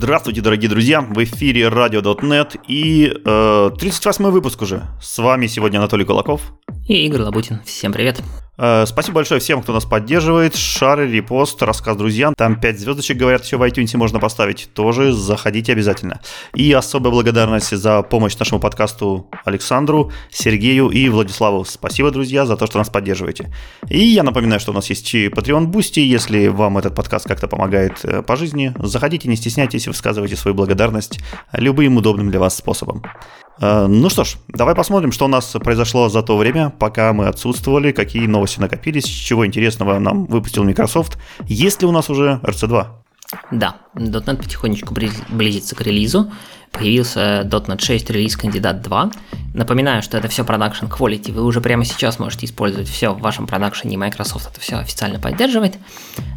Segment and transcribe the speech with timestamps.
[0.00, 1.00] Здравствуйте, дорогие друзья!
[1.00, 4.84] В эфире Radio.net и э, 38 выпуск уже.
[5.02, 6.52] С вами сегодня Анатолий Кулаков.
[6.86, 7.60] И Игорь Лабутин.
[7.64, 8.22] Всем привет.
[8.58, 10.56] Э, спасибо большое всем, кто нас поддерживает.
[10.56, 12.34] Шары, репост, рассказ друзьям.
[12.36, 14.68] Там 5 звездочек, говорят, все в iTunes можно поставить.
[14.74, 16.20] Тоже заходите обязательно.
[16.54, 21.64] И особая благодарность за помощь нашему подкасту Александру, Сергею и Владиславу.
[21.64, 23.52] Спасибо, друзья, за то, что нас поддерживаете.
[23.88, 26.00] И я напоминаю, что у нас есть Patreon Boosty.
[26.00, 31.20] Если вам этот подкаст как-то помогает э, по жизни, заходите, не стесняйтесь, высказывайте свою благодарность
[31.52, 33.02] любым удобным для вас способом.
[33.60, 37.26] Э, ну что ж, давай посмотрим, что у нас произошло за то время, пока мы
[37.26, 41.18] отсутствовали, какие новости накопились, чего интересного нам выпустил Microsoft.
[41.46, 42.86] Есть ли у нас уже RC2?
[43.50, 46.32] Да, .NET потихонечку близится к релизу.
[46.72, 49.10] Появился .NET 6 релиз кандидат 2.
[49.54, 51.32] Напоминаю, что это все production quality.
[51.32, 53.98] Вы уже прямо сейчас можете использовать все в вашем продакшене.
[53.98, 55.78] Microsoft это все официально поддерживает.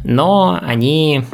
[0.04, 1.24] Но они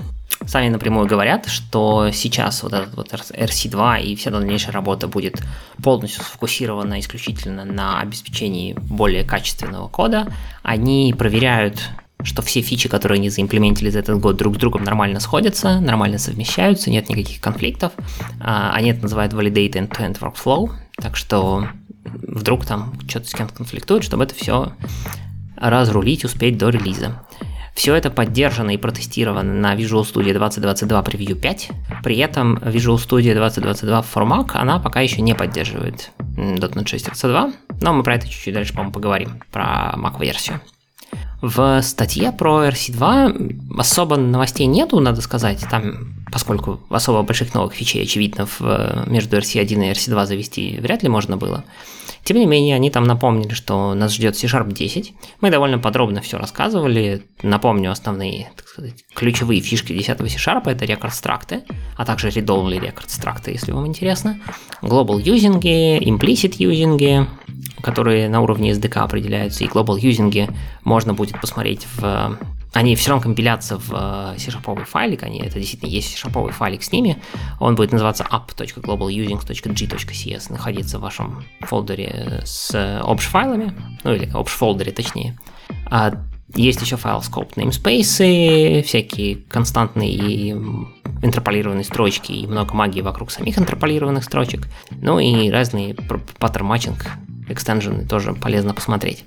[0.47, 5.43] сами напрямую говорят, что сейчас вот этот вот RC2 и вся дальнейшая работа будет
[5.83, 10.33] полностью сфокусирована исключительно на обеспечении более качественного кода.
[10.63, 11.81] Они проверяют
[12.25, 16.19] что все фичи, которые они заимплементили за этот год, друг с другом нормально сходятся, нормально
[16.19, 17.93] совмещаются, нет никаких конфликтов.
[18.41, 21.69] А, они это называют Validate End-to-End Workflow, так что
[22.05, 24.73] вдруг там что-то с кем-то конфликтует, чтобы это все
[25.57, 27.23] разрулить, успеть до релиза.
[27.79, 31.71] Все это поддержано и протестировано на Visual Studio 2022 Preview 5.
[32.03, 37.55] При этом Visual Studio 2022 for Mac, она пока еще не поддерживает .NET 6 RC2,
[37.81, 40.61] но мы про это чуть-чуть дальше, по-моему, поговорим, про Mac-версию.
[41.41, 48.03] В статье про RC2 особо новостей нету, надо сказать, там, поскольку особо больших новых фичей,
[48.03, 51.65] очевидно, в, между RC1 и RC2 завести вряд ли можно было.
[52.25, 55.15] Тем не менее, они там напомнили, что нас ждет C-Sharp 10.
[55.41, 57.23] Мы довольно подробно все рассказывали.
[57.43, 60.71] Напомню основные, так сказать, ключевые фишки 10 C-Sharp.
[60.71, 61.63] Это рекорд-стракты,
[61.97, 64.39] а также read-only рекорд-стракты, если вам интересно.
[64.83, 67.27] Global using, implicit using,
[67.81, 70.53] которые на уровне SDK определяются, и global using
[70.85, 72.39] можно будет посмотреть в
[72.73, 76.93] они все равно компилятся в э, C-шаповый файлик, они, это действительно есть C-шаповый файлик с
[76.93, 77.17] ними,
[77.61, 83.73] он будет называться app.globalusings.g.cs, находиться в вашем фолдере с obj файлами,
[84.05, 85.39] ну или obj фолдере точнее.
[85.87, 86.13] А
[86.55, 90.51] есть еще файл scope namespace, всякие константные и
[91.23, 96.97] интерполированные строчки и много магии вокруг самих интерполированных строчек, ну и разные matching
[97.49, 99.25] экстенжены тоже полезно посмотреть.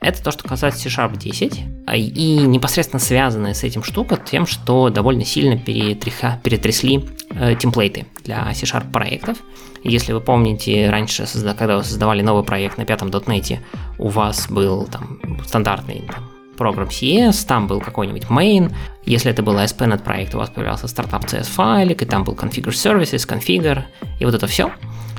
[0.00, 1.64] Это то, что касается C-Sharp 10.
[1.94, 8.52] И непосредственно связанная с этим штука тем, что довольно сильно перетреха, перетрясли э, темплейты для
[8.52, 9.38] C-Sharp проектов.
[9.82, 11.26] Если вы помните, раньше,
[11.56, 13.58] когда вы создавали новый проект на пятом .NET,
[13.98, 18.74] у вас был там стандартный там, программ CS, там был какой-нибудь main.
[19.06, 22.72] Если это был ASP.NET проект, у вас появлялся стартап CS файлик, и там был configure
[22.72, 23.84] services, configure,
[24.18, 24.72] и вот это все.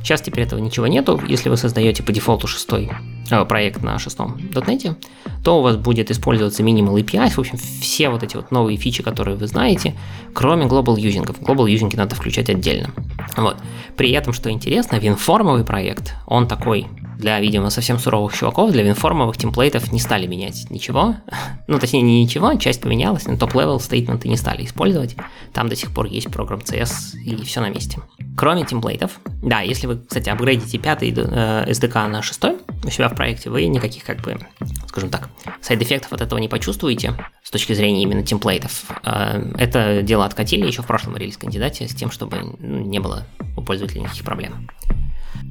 [0.03, 1.21] Сейчас теперь этого ничего нету.
[1.27, 2.91] Если вы создаете по дефолту шестой
[3.29, 4.95] э, проект на шестом .NET,
[5.43, 9.03] то у вас будет использоваться Minimal API, в общем, все вот эти вот новые фичи,
[9.03, 9.95] которые вы знаете,
[10.33, 11.25] кроме Global Using.
[11.41, 12.91] Global Using надо включать отдельно.
[13.35, 13.57] Вот.
[13.95, 16.87] При этом, что интересно, винформовый проект, он такой
[17.17, 21.15] для, видимо, совсем суровых чуваков, для винформовых template'ов не стали менять ничего.
[21.69, 25.15] Ну, точнее, не ничего, часть поменялась, но top-level statement'ы не стали использовать.
[25.53, 27.99] Там до сих пор есть Program.cs и все на месте.
[28.35, 33.15] Кроме template'ов, да, если вы, кстати, апгрейдите пятый э, SDK на шестой у себя в
[33.15, 34.39] проекте, вы никаких, как бы,
[34.88, 35.29] скажем так,
[35.61, 38.85] сайд-эффектов от этого не почувствуете с точки зрения именно темплейтов.
[39.03, 43.61] Э, это дело откатили еще в прошлом релиз-кандидате с тем, чтобы ну, не было у
[43.61, 44.69] пользователей никаких проблем.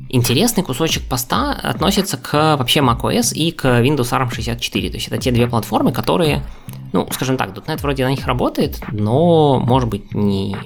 [0.08, 4.90] Интересный кусочек поста относится к вообще macOS и к Windows ARM 64.
[4.90, 6.42] То есть это те две платформы, которые,
[6.92, 10.56] ну, скажем так, .NET вроде на них работает, но, может быть, не,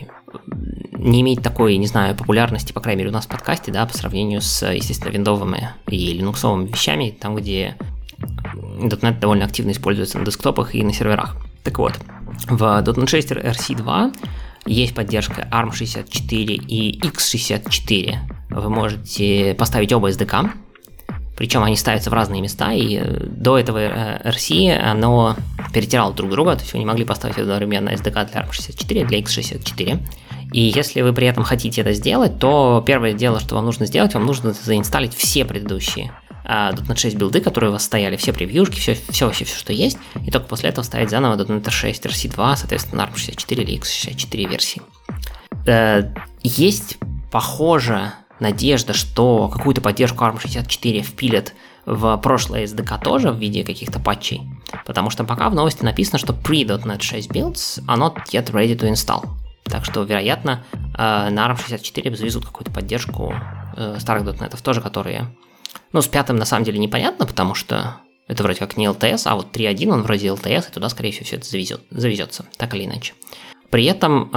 [0.93, 3.97] не имеет такой, не знаю, популярности, по крайней мере, у нас в подкасте, да, по
[3.97, 7.77] сравнению с, естественно, виндовыми и линуксовыми вещами, там, где
[8.19, 11.37] .NET довольно активно используется на десктопах и на серверах.
[11.65, 11.95] Так вот,
[12.49, 14.15] в .NET 6 RC2
[14.67, 18.17] есть поддержка ARM64 и X64
[18.51, 20.51] вы можете поставить оба SDK,
[21.41, 25.37] причем они ставятся в разные места, и э, до этого RC э, оно
[25.73, 29.99] перетирало друг друга, то есть вы не могли поставить одновременно SDK для ARM64 для X64.
[30.53, 34.13] И если вы при этом хотите это сделать, то первое дело, что вам нужно сделать,
[34.13, 36.13] вам нужно заинсталить все предыдущие
[36.45, 39.97] .NET 6 билды, которые у вас стояли, все превьюшки, все, все вообще, все, что есть,
[40.27, 44.83] и только после этого ставить заново .NET 6 RC2, соответственно, ARM64 или X64 версии.
[45.65, 46.03] Э,
[46.43, 46.99] есть,
[47.33, 51.55] похоже, надежда, что какую-то поддержку ARM64 впилят
[51.87, 54.43] в прошлое SDK тоже в виде каких-то патчей,
[54.87, 58.91] потому что пока в новости написано, что pre.NET 6 builds are not yet ready to
[58.91, 59.29] install.
[59.65, 60.65] Так что, вероятно,
[60.97, 63.35] на ARM64 завезут какую-то поддержку
[63.99, 65.35] старых дотнетов тоже, которые...
[65.93, 67.97] Ну, с пятым на самом деле непонятно, потому что
[68.29, 71.25] это вроде как не LTS, а вот 3.1 он вроде LTS, и туда, скорее всего,
[71.25, 73.15] все это завезет, завезется, так или иначе.
[73.71, 74.31] При этом,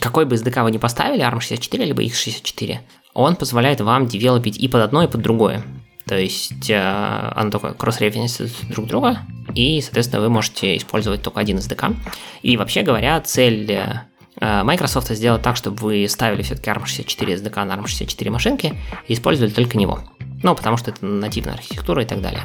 [0.00, 2.78] какой бы SDK вы ни поставили, ARM64 либо X64,
[3.16, 5.62] он позволяет вам девелопить и под одно, и под другое.
[6.06, 9.18] То есть э, оно такое кросс-референсит друг друга,
[9.54, 11.96] и, соответственно, вы можете использовать только один SDK.
[12.42, 17.74] И вообще говоря, цель э, Microsoft сделать так, чтобы вы ставили все-таки ARM64 SDK на
[17.74, 18.74] ARM64 машинки
[19.08, 20.00] и использовали только него.
[20.42, 22.42] Ну, потому что это нативная архитектура и так далее.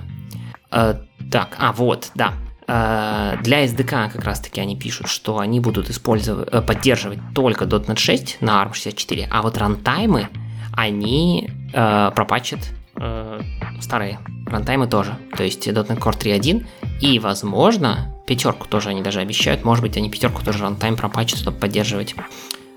[0.72, 0.96] Э,
[1.30, 2.34] так, а вот, да.
[2.68, 8.00] Э, для SDK как раз-таки они пишут, что они будут использовать, э, поддерживать только .NET
[8.00, 10.30] 6 на ARM64, а вот рантаймы
[10.74, 12.60] они э, пропатчат
[12.96, 13.42] э,
[13.80, 15.18] старые рантаймы тоже.
[15.36, 16.66] То есть .NET Core 3.1
[17.02, 19.64] и, возможно, пятерку тоже они даже обещают.
[19.64, 22.16] Может быть, они пятерку тоже рантайм пропатчат, чтобы поддерживать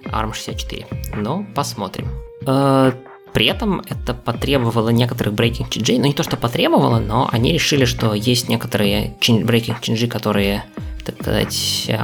[0.05, 1.17] ARM64.
[1.17, 2.09] Но посмотрим.
[2.47, 2.93] Э,
[3.33, 5.99] при этом это потребовало некоторых breaking changes.
[5.99, 10.65] Ну, не то, что потребовало, но они решили, что есть некоторые breaking changes, которые,
[11.05, 11.99] так сказать, э,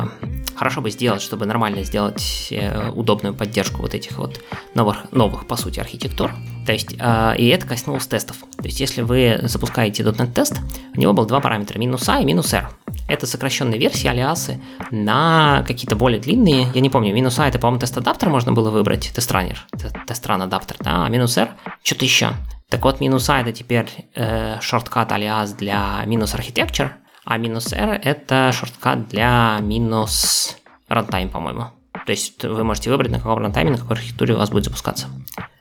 [0.60, 4.42] хорошо бы сделать, чтобы нормально сделать э, удобную поддержку вот этих вот
[4.74, 6.32] новых, новых по сути, архитектур.
[6.66, 8.36] То есть, э, и это коснулось тестов.
[8.58, 10.60] То есть, если вы запускаете .NET тест,
[10.94, 12.68] у него было два параметра, минус А и минус R.
[13.08, 14.60] Это сокращенные версии, алиасы
[14.90, 16.70] на какие-то более длинные.
[16.74, 19.66] Я не помню, минус А это, по-моему, тест-адаптер можно было выбрать, тест-раннер,
[20.06, 21.48] тест-ран адаптер, да, а минус R
[21.82, 22.34] что-то еще.
[22.68, 26.90] Так вот, минус А это теперь э, шорткат алиас для минус architecture,
[27.30, 30.56] а минус R это шорткат для минус
[30.88, 31.66] runtime, по-моему.
[32.04, 35.06] То есть вы можете выбрать, на каком рантайме, на какой архитектуре у вас будет запускаться.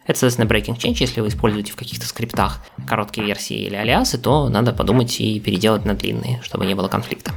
[0.08, 0.96] Это, соответственно, breaking change.
[1.00, 5.86] Если вы используете в каких-то скриптах короткие версии или алиасы, то надо подумать и переделать
[5.86, 7.34] на длинные, чтобы не было конфликта.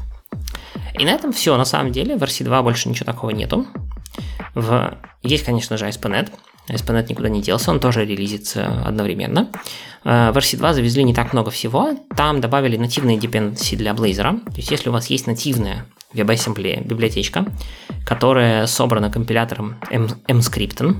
[0.99, 1.55] И на этом все.
[1.59, 3.67] На самом деле в версии 2 больше ничего такого нету.
[4.55, 4.97] В...
[5.23, 6.33] Есть, конечно же, ASP.NET.
[6.69, 9.49] ASP.NET никуда не делся, он тоже релизится одновременно.
[10.05, 11.91] Э, в версии 2 завезли не так много всего.
[12.17, 14.45] Там добавили нативные dependency для Blazor.
[14.45, 17.47] То есть, если у вас есть нативная WebAssembly библиотечка,
[18.05, 20.97] которая собрана компилятором mscripten,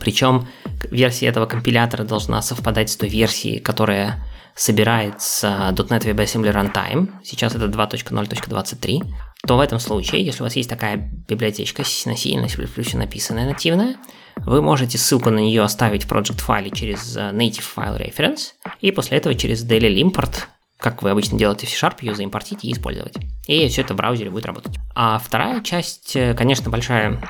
[0.00, 0.46] причем
[0.90, 4.24] версия этого компилятора должна совпадать с той версией, которая
[4.58, 9.02] собирается .NET WebAssembly Runtime, сейчас это 2.0.23,
[9.46, 13.46] то в этом случае, если у вас есть такая библиотечка на C на C++ написанная
[13.46, 13.96] нативная,
[14.36, 18.90] вы можете ссылку на нее оставить в project файле через э, native file reference, и
[18.90, 20.46] после этого через DLL import
[20.78, 23.16] как вы обычно делаете в C-Sharp, ее заимпортить и использовать.
[23.48, 24.76] И все это в браузере будет работать.
[24.94, 27.20] А вторая часть, э, конечно, большая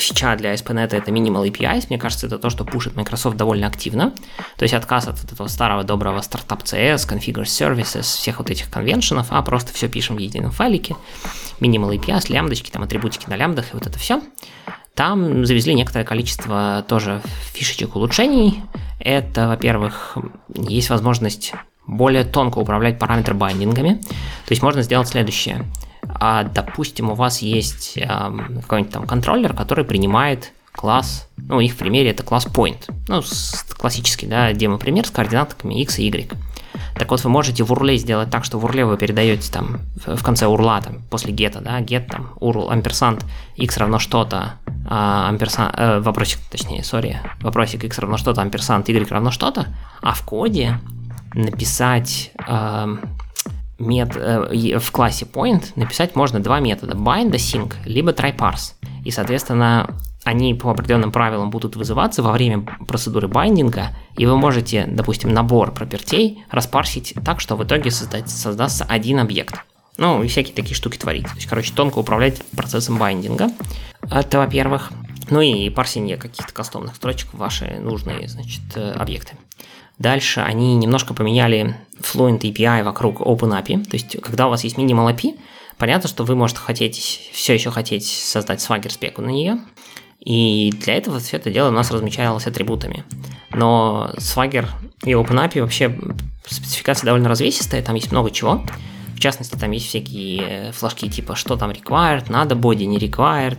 [0.00, 1.86] фича для ASP.NET это Minimal APIs.
[1.88, 4.12] Мне кажется, это то, что пушит Microsoft довольно активно.
[4.56, 9.28] То есть отказ от этого старого доброго стартап CS, Configure Services, всех вот этих конвеншенов,
[9.30, 10.96] а просто все пишем в едином файлике.
[11.60, 14.20] Minimal APIs, лямбдочки, там атрибутики на лямбдах и вот это все.
[14.94, 18.62] Там завезли некоторое количество тоже фишечек улучшений.
[18.98, 20.18] Это, во-первых,
[20.54, 21.54] есть возможность
[21.86, 23.94] более тонко управлять параметр байдингами.
[23.94, 25.64] То есть можно сделать следующее.
[26.02, 28.32] А, допустим, у вас есть а,
[28.62, 33.22] какой-нибудь там контроллер, который принимает класс, ну, у них в примере это класс point, ну,
[33.76, 36.30] классический, да, демо-пример с координатами x и y.
[36.94, 40.22] Так вот, вы можете в урле сделать так, что в урле вы передаете там в
[40.22, 43.24] конце урла, там, после гета, да, get там, урл, амперсант,
[43.56, 44.54] x равно что-то,
[44.88, 49.66] а, амперсант, э, вопросик, точнее, сори, вопросик x равно что-то, амперсант, y равно что-то,
[50.02, 50.78] а в коде
[51.34, 52.32] написать
[53.80, 58.74] мет, э, в классе point написать можно два метода bind async либо try parse.
[59.04, 64.86] И, соответственно, они по определенным правилам будут вызываться во время процедуры байдинга, и вы можете,
[64.86, 69.54] допустим, набор пропертей распарсить так, что в итоге создать, создастся один объект.
[69.96, 71.24] Ну, и всякие такие штуки творить.
[71.24, 73.50] То есть, короче, тонко управлять процессом байдинга.
[74.10, 74.92] Это, во-первых.
[75.30, 79.34] Ну и парсинг каких-то кастомных строчек в ваши нужные, значит, э, объекты.
[80.00, 83.84] Дальше они немножко поменяли Fluent API вокруг OpenAPI.
[83.84, 85.38] То есть, когда у вас есть Minimal API,
[85.76, 89.58] понятно, что вы, можете хотеть, все еще хотеть создать Swagger спеку на нее.
[90.18, 93.04] И для этого все это дело у нас размечалось атрибутами.
[93.50, 94.66] Но Swagger
[95.04, 95.94] и OpenAPI вообще
[96.46, 98.64] спецификация довольно развесистая, там есть много чего.
[99.14, 103.58] В частности, там есть всякие флажки типа, что там required, надо, body не required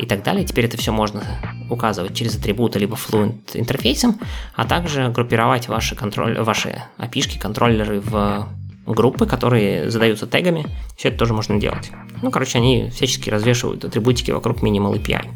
[0.00, 0.44] и так далее.
[0.44, 1.22] Теперь это все можно
[1.68, 4.18] указывать через атрибуты либо Fluent интерфейсом,
[4.54, 8.48] а также группировать ваши, контроль, ваши API, контроллеры в
[8.86, 10.66] группы, которые задаются тегами.
[10.96, 11.90] Все это тоже можно делать.
[12.22, 15.28] Ну, короче, они всячески развешивают атрибутики вокруг Minimal API.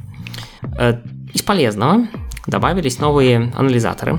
[0.78, 1.00] Э,
[1.32, 2.06] из полезного
[2.46, 4.18] добавились новые анализаторы.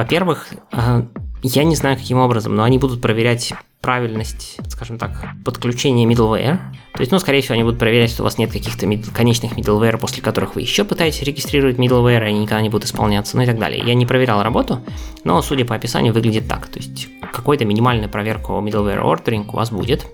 [0.00, 1.02] Во-первых, э,
[1.42, 3.52] я не знаю, каким образом, но они будут проверять
[3.82, 5.10] правильность, скажем так,
[5.44, 6.56] подключения middleware.
[6.94, 9.58] То есть, ну, скорее всего, они будут проверять, что у вас нет каких-то мид- конечных
[9.58, 13.42] middleware, после которых вы еще пытаетесь регистрировать middleware, и они никогда не будут исполняться, ну
[13.42, 13.82] и так далее.
[13.84, 14.80] Я не проверял работу,
[15.24, 16.66] но, судя по описанию, выглядит так.
[16.68, 20.06] То есть, какой-то минимальная проверка middleware ordering у вас будет.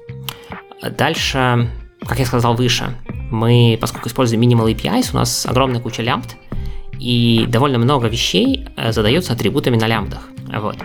[0.83, 1.71] Дальше,
[2.05, 2.97] как я сказал выше,
[3.31, 6.37] мы, поскольку используем minimal APIs, у нас огромная куча лямбд,
[6.99, 10.29] и довольно много вещей э, задается атрибутами на лямбдах.
[10.53, 10.77] Вот.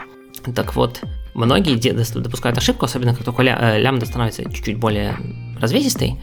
[0.55, 1.01] Так вот,
[1.33, 1.75] многие
[2.19, 5.15] допускают ошибку, особенно как только э, лямбда становится чуть-чуть более
[5.59, 6.17] развесистой,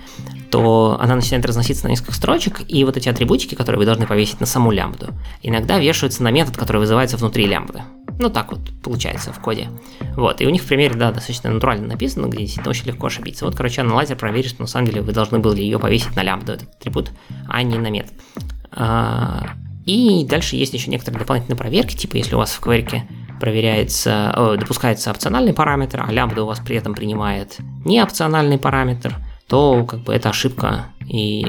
[0.50, 4.40] то она начинает разноситься на несколько строчек, и вот эти атрибутики, которые вы должны повесить
[4.40, 5.08] на саму лямбду,
[5.42, 7.82] иногда вешаются на метод, который вызывается внутри лямбды.
[8.18, 9.68] Ну так вот получается в коде.
[10.16, 13.44] Вот, и у них в примере, да, достаточно натурально написано, где действительно очень легко ошибиться.
[13.44, 16.52] Вот, короче, анализер проверит, что на самом деле вы должны были ее повесить на лямбду,
[16.52, 17.12] этот атрибут,
[17.46, 18.12] а не на метод.
[19.88, 23.08] И дальше есть еще некоторые дополнительные проверки, типа если у вас в кверике
[23.40, 29.16] проверяется, о, допускается опциональный параметр, а лямбда у вас при этом принимает не опциональный параметр,
[29.46, 31.46] то как бы это ошибка, и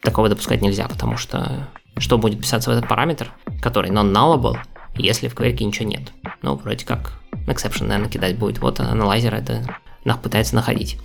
[0.00, 4.56] такого допускать нельзя, потому что что будет писаться в этот параметр, который non-nullable,
[4.96, 6.10] если в кверике ничего нет.
[6.40, 8.60] Ну, вроде как exception, наверное, кидать будет.
[8.60, 9.62] Вот аналайзер это
[10.22, 10.96] пытается находить.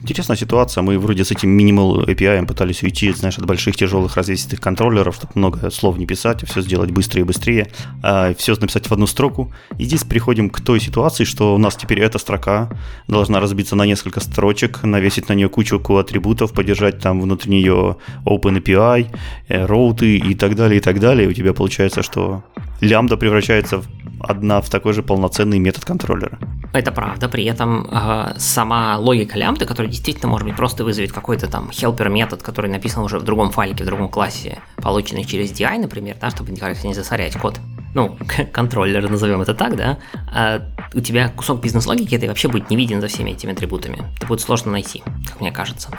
[0.00, 0.82] Интересная ситуация.
[0.82, 5.32] Мы вроде с этим Minimal API пытались уйти, знаешь, от больших тяжелых развесистых контроллеров, чтобы
[5.34, 9.08] много слов не писать, а все сделать быстрее и быстрее, а все написать в одну
[9.08, 9.52] строку.
[9.76, 12.70] И здесь приходим к той ситуации, что у нас теперь эта строка
[13.08, 19.08] должна разбиться на несколько строчек, навесить на нее кучу атрибутов, поддержать там внутри нее OpenAPI,
[19.48, 21.26] э, роуты и так далее, и так далее.
[21.26, 22.44] И у тебя получается, что
[22.80, 23.86] лямбда превращается в
[24.20, 26.38] одна в такой же полноценный метод контроллера.
[26.72, 31.48] Это правда, при этом э, сама логика лямбды, которая действительно, может быть, просто вызовет какой-то
[31.48, 35.78] там helper метод, который написан уже в другом файлике, в другом классе, полученный через DI,
[35.78, 37.58] например, да, чтобы никак не засорять код.
[37.94, 38.18] Ну,
[38.52, 39.98] контроллер, назовем это так, да,
[40.30, 44.02] а у тебя кусок бизнес-логики это вообще будет не виден за всеми этими атрибутами.
[44.16, 45.90] Это будет сложно найти, как мне кажется.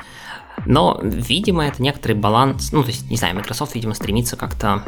[0.66, 4.84] Но, видимо, это некоторый баланс, ну, то есть, не знаю, Microsoft, видимо, стремится как-то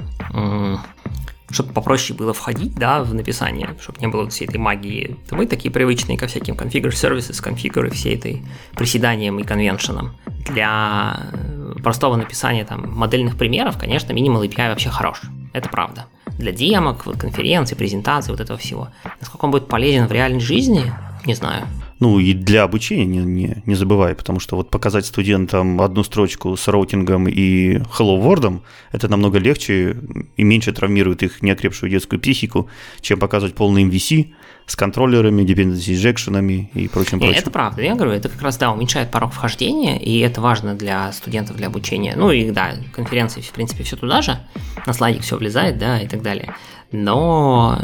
[1.51, 5.17] чтобы попроще было входить, да, в написание, чтобы не было всей этой магии.
[5.29, 8.41] То мы такие привычные ко всяким configure services, и всей этой
[8.75, 10.15] приседаниям и конвеншенам.
[10.49, 11.27] Для
[11.83, 15.21] простого написания там модельных примеров, конечно, Minimal API вообще хорош.
[15.53, 16.05] Это правда.
[16.37, 18.89] Для демок, конференций, презентаций, вот этого всего.
[19.19, 20.91] Насколько он будет полезен в реальной жизни,
[21.25, 21.67] не знаю.
[22.01, 26.57] Ну и для обучения не, не, не забывай, потому что вот показать студентам одну строчку
[26.57, 29.95] с роутингом и Hello World это намного легче
[30.35, 32.67] и меньше травмирует их неокрепшую детскую психику,
[33.01, 34.33] чем показывать полный MVC
[34.65, 37.37] с контроллерами, dependency injection и прочим, прочим.
[37.37, 41.11] Это правда, я говорю, это как раз, да, уменьшает порог вхождения, и это важно для
[41.11, 42.15] студентов, для обучения.
[42.15, 44.39] Ну и да, конференции, в принципе, все туда же,
[44.87, 46.55] на слайдик все влезает, да, и так далее
[46.91, 47.79] но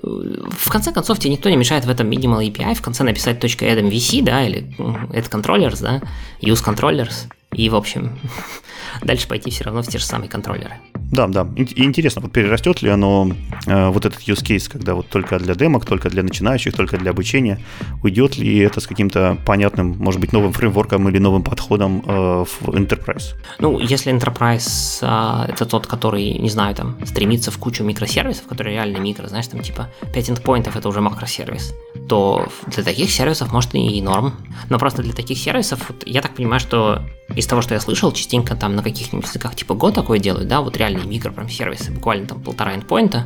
[0.00, 3.80] в конце концов тебе никто не мешает в этом minimal API в конце написать .add
[3.80, 6.00] MVC, да, или add controllers, да,
[6.40, 8.18] use controllers, и, в общем,
[9.02, 10.76] дальше пойти все равно в те же самые контроллеры.
[11.12, 11.46] Да, да.
[11.56, 13.30] И интересно, вот перерастет ли оно,
[13.66, 17.10] э, вот этот use case, когда вот только для демок, только для начинающих, только для
[17.10, 17.60] обучения,
[18.02, 22.68] уйдет ли это с каким-то понятным, может быть, новым фреймворком или новым подходом э, в
[22.70, 23.34] Enterprise?
[23.58, 28.76] Ну, если Enterprise э, это тот, который, не знаю, там, стремится в кучу микросервисов, которые
[28.76, 31.74] реально микро, знаешь, там типа 5 endpointов это уже макросервис,
[32.08, 34.34] то для таких сервисов может и норм.
[34.68, 37.02] Но просто для таких сервисов, вот, я так понимаю, что
[37.34, 40.60] из того, что я слышал, частенько там на каких-нибудь языках типа Go такое делают, да,
[40.60, 43.22] вот реальные микро прям сервисы, буквально там полтора endpoint,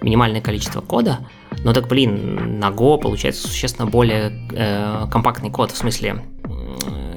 [0.00, 1.20] минимальное количество кода,
[1.62, 6.24] но так, блин, на Go получается существенно более э, компактный код, в смысле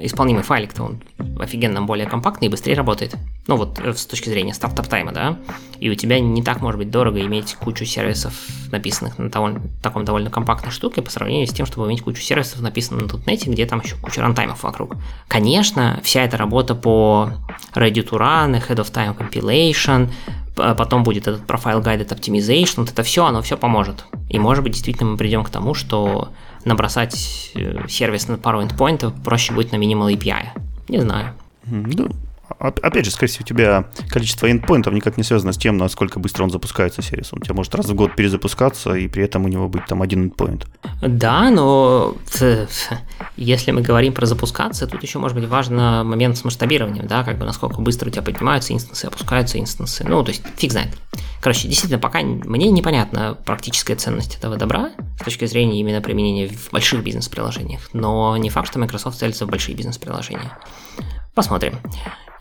[0.05, 1.03] исполнимый файлик-то он
[1.39, 3.15] офигенно более компактный и быстрее работает.
[3.47, 5.37] Ну вот э, с точки зрения стартап тайма, да.
[5.79, 8.33] И у тебя не так может быть дорого иметь кучу сервисов,
[8.71, 12.61] написанных на того, таком довольно компактной штуке, по сравнению с тем, чтобы иметь кучу сервисов,
[12.61, 14.95] написанных на .NET, где там еще куча рантаймов вокруг.
[15.27, 17.29] Конечно, вся эта работа по
[17.73, 20.09] ready to run, ahead of time compilation,
[20.55, 24.05] потом будет этот profile guided optimization, вот это все, оно все поможет.
[24.29, 26.29] И может быть действительно мы придем к тому, что
[26.65, 30.47] набросать э, сервис на пару эндпоинтов проще будет на Minimal API.
[30.87, 31.33] Не знаю.
[31.65, 32.09] Ну,
[32.63, 36.43] опять же, скорее всего, у тебя количество эндпоинтов никак не связано с тем, насколько быстро
[36.43, 37.33] он запускается сервис.
[37.33, 40.01] Он у тебя может раз в год перезапускаться, и при этом у него быть там
[40.01, 40.67] один эндпоинт.
[41.01, 42.15] Да, но
[43.35, 47.37] если мы говорим про запускаться, тут еще может быть важно момент с масштабированием, да, как
[47.37, 50.05] бы насколько быстро у тебя поднимаются инстансы, опускаются инстансы.
[50.07, 50.89] Ну, то есть фиг знает.
[51.41, 56.71] Короче, действительно, пока мне непонятна практическая ценность этого добра с точки зрения именно применения в
[56.71, 60.57] больших бизнес-приложениях, но не факт, что Microsoft целится в большие бизнес-приложения.
[61.33, 61.79] Посмотрим.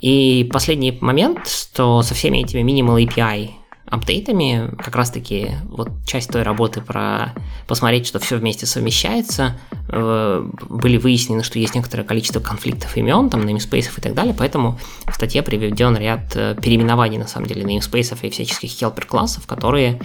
[0.03, 3.51] И последний момент, что со всеми этими Minimal API
[3.87, 7.35] апдейтами, как раз-таки вот часть той работы про
[7.69, 9.59] посмотреть, что все вместе совмещается,
[9.91, 14.79] э, были выяснены, что есть некоторое количество конфликтов имен, там, namespace и так далее, поэтому
[15.07, 20.01] в статье приведен ряд э, переименований, на самом деле, namespace и всяческих helper классов, которые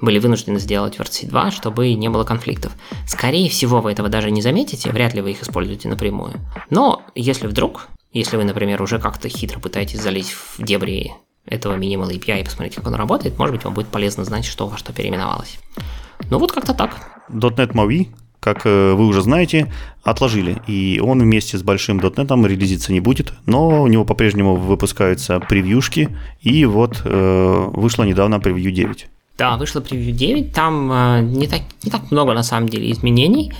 [0.00, 2.72] были вынуждены сделать в RC2, чтобы не было конфликтов.
[3.06, 6.34] Скорее всего, вы этого даже не заметите, вряд ли вы их используете напрямую.
[6.68, 11.12] Но если вдруг, если вы, например, уже как-то хитро пытаетесь залезть в дебри
[11.46, 14.66] этого Minimal API и посмотреть, как он работает, может быть, вам будет полезно знать, что
[14.66, 15.58] во что переименовалось.
[16.28, 17.24] Ну вот как-то так.
[17.28, 18.08] .NET MAUI,
[18.40, 23.32] как э, вы уже знаете, отложили, и он вместе с большим .NET релизиться не будет,
[23.46, 29.08] но у него по-прежнему выпускаются превьюшки, и вот э, вышло недавно превью 9.
[29.40, 33.54] Да, вышло превью 9, там э, не, так, не так много на самом деле изменений.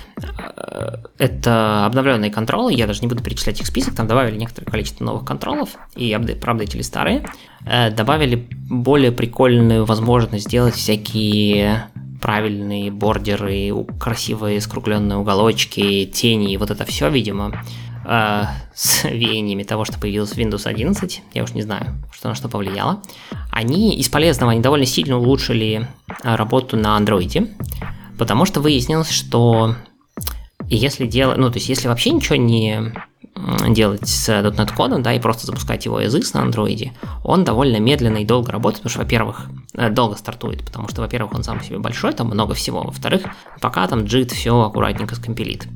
[0.54, 5.04] Э, это обновленные контролы, я даже не буду перечислять их список, там добавили некоторое количество
[5.04, 7.26] новых контролов и апдейт, проапдейтили старые.
[7.64, 11.86] Э, добавили более прикольную возможность сделать всякие
[12.20, 17.64] правильные бордеры, красивые скругленные уголочки, тени, и вот это все, видимо,
[18.04, 18.42] э,
[18.74, 22.48] с веяниями того, что появилось в Windows 11, я уж не знаю, что на что
[22.48, 23.02] повлияло,
[23.50, 25.88] они из полезного, они довольно сильно улучшили
[26.22, 27.48] э, работу на Android,
[28.18, 29.74] потому что выяснилось, что
[30.68, 32.92] если делать, ну, то есть если вообще ничего не
[33.68, 36.92] делать с .NET кодом, да, и просто запускать его X на андроиде,
[37.24, 41.34] он довольно медленно и долго работает, потому что, во-первых, э, долго стартует, потому что, во-первых,
[41.34, 43.22] он сам по себе большой, там много всего, во-вторых,
[43.60, 45.66] пока там JIT все аккуратненько скомпилит.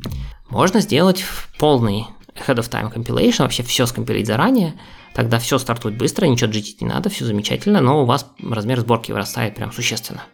[0.48, 1.24] Можно сделать
[1.58, 4.74] полный ahead of time compilation, вообще все скомпилить заранее,
[5.14, 9.12] тогда все стартует быстро, ничего джитить не надо, все замечательно, но у вас размер сборки
[9.12, 10.24] вырастает прям существенно.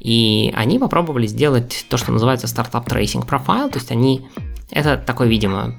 [0.00, 4.26] И они попробовали сделать то, что называется Startup Tracing Profile, то есть они,
[4.70, 5.74] это такой, видимо,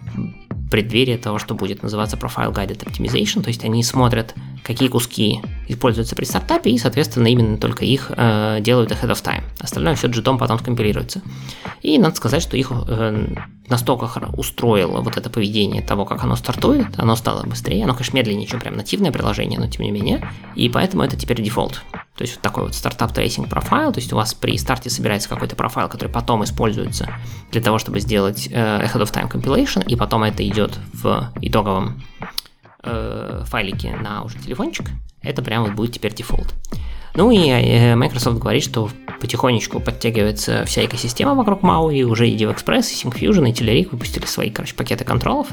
[0.69, 6.15] преддверие того, что будет называться Profile Guided Optimization, то есть они смотрят, какие куски используются
[6.15, 9.43] при стартапе, и, соответственно, именно только их э, делают ahead of time.
[9.59, 11.21] Остальное все джитом потом скомпилируется.
[11.81, 13.35] И надо сказать, что их э,
[13.69, 18.47] настолько устроило вот это поведение того, как оно стартует, оно стало быстрее, оно, конечно, медленнее,
[18.47, 21.81] чем прям нативное приложение, но тем не менее, и поэтому это теперь дефолт.
[22.15, 25.27] То есть вот такой вот startup tracing profile, то есть у вас при старте собирается
[25.27, 27.09] какой-то профайл, который потом используется
[27.51, 32.01] для того, чтобы сделать э, ahead of time compilation, и потом это идет в итоговом
[32.83, 36.53] э, файлике на уже телефончик, это прям вот будет теперь дефолт.
[37.15, 42.91] Ну и э, Microsoft говорит, что потихонечку подтягивается вся экосистема вокруг MAUI, уже и DevExpress,
[42.91, 45.47] и SyncFusion, и Telerik выпустили свои, короче, пакеты контролов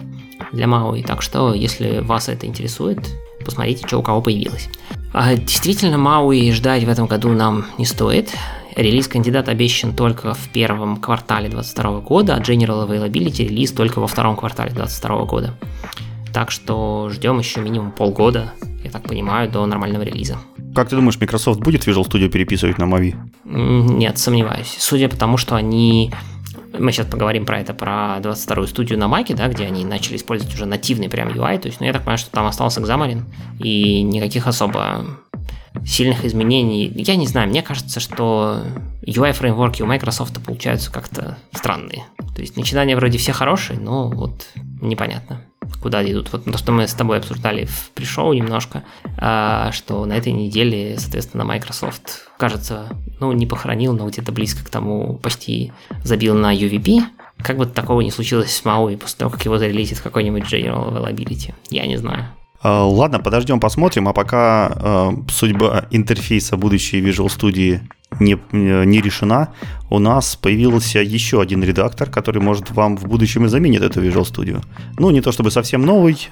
[0.52, 3.08] для MAUI, так что, если вас это интересует,
[3.42, 4.68] посмотрите, что у кого появилось.
[5.12, 8.30] А, действительно, MAUI ждать в этом году нам не стоит.
[8.74, 14.06] Релиз кандидат обещан только в первом квартале 2022 года, а General Availability релиз только во
[14.06, 15.54] втором квартале 2022 года.
[16.32, 20.38] Так что ждем еще минимум полгода, я так понимаю, до нормального релиза.
[20.74, 23.14] Как ты думаешь, Microsoft будет Visual Studio переписывать на Mavi?
[23.44, 24.74] Нет, сомневаюсь.
[24.78, 26.10] Судя по тому, что они
[26.78, 30.54] мы сейчас поговорим про это, про 22-ю студию на Маке, да, где они начали использовать
[30.54, 33.22] уже нативный прям UI, то есть, ну, я так понимаю, что там остался Xamarin,
[33.58, 35.06] и никаких особо
[35.84, 36.92] сильных изменений.
[36.94, 38.62] Я не знаю, мне кажется, что
[39.06, 42.04] UI-фреймворки у Microsoft получаются как-то странные.
[42.34, 44.46] То есть начинания вроде все хорошие, но вот
[44.80, 45.40] непонятно
[45.82, 46.32] куда идут.
[46.32, 48.84] Вот то, что мы с тобой обсуждали в пришоу немножко,
[49.18, 52.88] а, что на этой неделе, соответственно, Microsoft, кажется,
[53.20, 55.72] ну, не похоронил, но где-то близко к тому почти
[56.04, 57.02] забил на UVP.
[57.38, 61.52] Как бы такого не случилось с MAUI после того, как его зарелизит какой-нибудь General Availability.
[61.70, 62.28] Я не знаю.
[62.62, 64.08] А, ладно, подождем, посмотрим.
[64.08, 67.80] А пока э, судьба интерфейса будущей Visual Studio
[68.20, 69.48] не, не решена,
[69.92, 74.22] у нас появился еще один редактор, который, может, вам в будущем и заменит эту Visual
[74.22, 74.64] Studio.
[74.98, 76.30] Ну, не то чтобы совсем новый,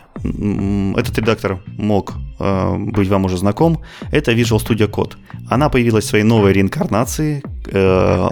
[0.97, 5.13] этот редактор мог э, быть вам уже знаком, это Visual Studio Code.
[5.51, 7.43] Она появилась в своей новой реинкарнации.
[7.67, 8.29] Э,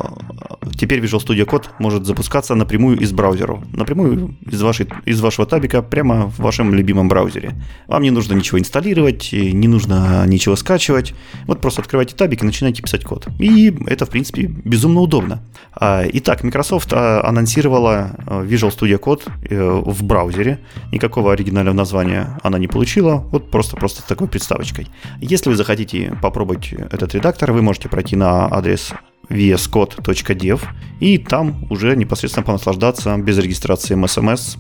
[0.79, 5.83] теперь Visual Studio Code может запускаться напрямую из браузера, напрямую из, вашей, из вашего табика
[5.83, 7.53] прямо в вашем любимом браузере.
[7.87, 11.13] Вам не нужно ничего инсталлировать, не нужно ничего скачивать.
[11.47, 13.29] Вот просто открывайте табик и начинайте писать код.
[13.39, 15.43] И это, в принципе, безумно удобно.
[15.73, 20.59] А, итак, Microsoft а, анонсировала а, Visual Studio Code э, в браузере.
[20.91, 23.17] Никакого оригинального названия она не получила.
[23.31, 24.89] Вот просто-просто такой приставочкой.
[25.21, 28.93] Если вы захотите попробовать этот редактор, вы можете пройти на адрес
[29.29, 30.61] vscode.dev
[31.01, 34.59] и там уже непосредственно понаслаждаться без регистрации MSMS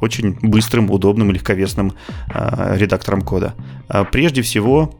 [0.00, 1.92] очень быстрым, удобным, легковесным
[2.28, 3.54] редактором кода.
[4.10, 4.94] Прежде всего,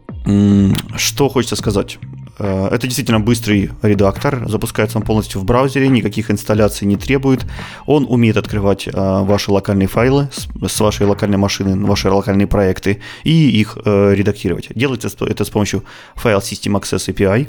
[0.97, 1.99] что хочется сказать.
[2.41, 7.47] Э, это действительно быстрый редактор, запускается он полностью в браузере, никаких инсталляций не требует.
[7.87, 10.29] Он умеет открывать э, ваши локальные файлы
[10.67, 14.69] с вашей локальной машины, ваши локальные проекты и их редактировать.
[14.75, 15.85] Делается это с помощью
[16.17, 17.47] File System Access API,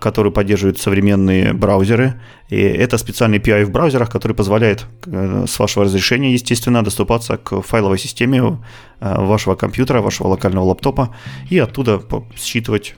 [0.00, 2.20] который поддерживает современные браузеры.
[2.48, 7.98] И это специальный API в браузерах, который позволяет с вашего разрешения, естественно, доступаться к файловой
[7.98, 8.58] системе
[9.00, 11.14] вашего компьютера, вашего локального лаптопа
[11.50, 12.02] и оттуда
[12.36, 12.94] считывать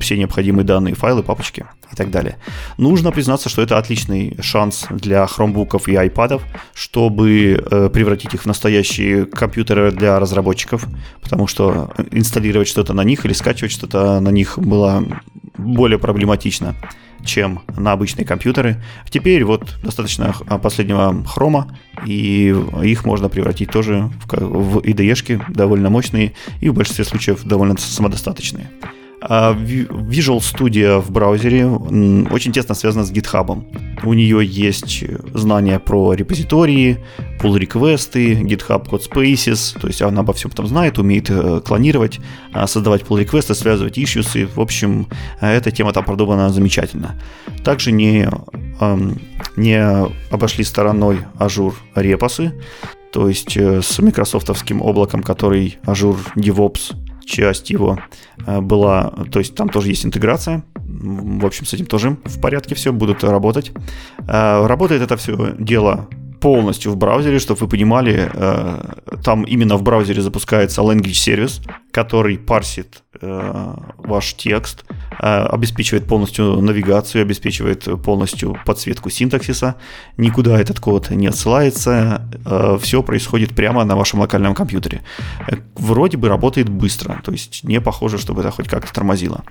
[0.00, 2.36] все необходимые данные, файлы, папочки и так далее.
[2.78, 6.42] Нужно признаться, что это отличный шанс для хромбуков и айпадов,
[6.74, 10.86] чтобы э, превратить их в настоящие компьютеры для разработчиков,
[11.20, 15.04] потому что инсталлировать что-то на них или скачивать что-то на них было
[15.56, 16.74] более проблематично
[17.24, 18.82] чем на обычные компьютеры.
[19.10, 26.68] Теперь вот достаточно последнего хрома, и их можно превратить тоже в IDE-шки довольно мощные и
[26.68, 28.70] в большинстве случаев довольно самодостаточные.
[29.22, 33.64] А Visual Studio в браузере очень тесно связана с GitHub.
[34.02, 35.04] У нее есть
[35.34, 37.04] знания про репозитории,
[37.38, 42.18] pull реквесты GitHub Code Spaces, то есть она обо всем там знает, умеет э, клонировать,
[42.54, 44.48] а, создавать pull реквесты связывать issues.
[44.54, 45.06] В общем,
[45.40, 47.20] эта тема там продумана замечательно.
[47.62, 48.26] Также не,
[49.56, 52.54] не обошли стороной Azure репосы,
[53.12, 56.94] то есть э, с микрософтовским облаком, который Azure DevOps
[57.30, 57.98] часть его
[58.46, 62.74] э, была, то есть там тоже есть интеграция, в общем, с этим тоже в порядке
[62.74, 63.72] все, будут работать.
[64.28, 66.08] Э, работает это все дело
[66.40, 71.60] полностью в браузере, чтобы вы понимали, э, там именно в браузере запускается language сервис,
[71.92, 74.84] который парсит ваш текст,
[75.18, 79.74] обеспечивает полностью навигацию, обеспечивает полностью подсветку синтаксиса,
[80.16, 82.28] никуда этот код не отсылается,
[82.80, 85.02] все происходит прямо на вашем локальном компьютере.
[85.74, 89.42] Вроде бы работает быстро, то есть не похоже, чтобы это хоть как-то тормозило.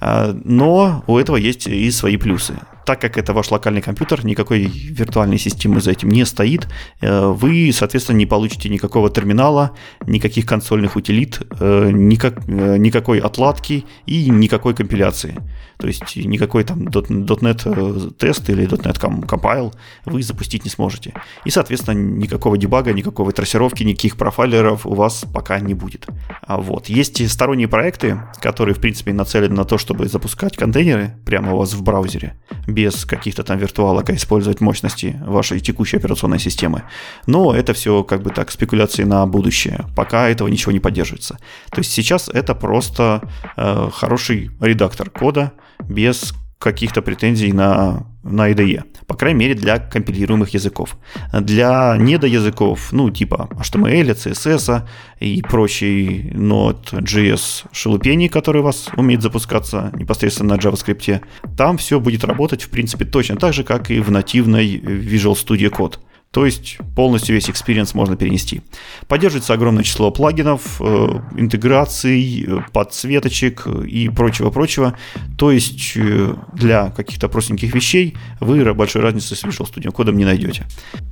[0.00, 2.54] Но у этого есть и свои плюсы.
[2.84, 6.68] Так как это ваш локальный компьютер, никакой виртуальной системы за этим не стоит,
[7.00, 9.70] э, вы, соответственно, не получите никакого терминала,
[10.06, 15.36] никаких консольных утилит, э, никак, э, никакой отладки и никакой компиляции.
[15.78, 19.74] То есть никакой там .NET тест или .NET compile
[20.06, 21.12] вы запустить не сможете.
[21.44, 26.06] И, соответственно, никакого дебага, никакой трассировки, никаких профайлеров у вас пока не будет.
[26.42, 26.88] А вот.
[26.88, 31.74] Есть сторонние проекты, которые, в принципе, нацелены на то, чтобы запускать контейнеры прямо у вас
[31.74, 32.34] в браузере
[32.66, 36.84] без каких-то там виртуалок, а использовать мощности вашей текущей операционной системы.
[37.26, 39.84] Но это все как бы так спекуляции на будущее.
[39.96, 41.38] Пока этого ничего не поддерживается.
[41.70, 45.52] То есть сейчас это просто э, хороший редактор кода
[45.88, 48.84] без каких-то претензий на, на IDE.
[49.06, 50.96] По крайней мере, для компилируемых языков.
[51.32, 54.82] Для недоязыков, ну, типа HTML, CSS
[55.20, 61.20] и прочей Node.js шелупений, которые у вас умеют запускаться непосредственно на JavaScript,
[61.54, 65.70] там все будет работать, в принципе, точно так же, как и в нативной Visual Studio
[65.70, 65.98] Code.
[66.34, 68.62] То есть полностью весь experience можно перенести.
[69.06, 74.98] Поддерживается огромное число плагинов, э, интеграций, э, подсветочек и прочего-прочего.
[75.38, 80.24] То есть э, для каких-то простеньких вещей вы большой разницы с Visual Studio кодом не
[80.24, 80.66] найдете.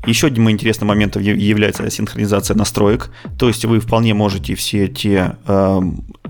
[0.07, 3.13] Еще одним интересным моментом является синхронизация настроек.
[3.39, 5.81] То есть вы вполне можете все те э,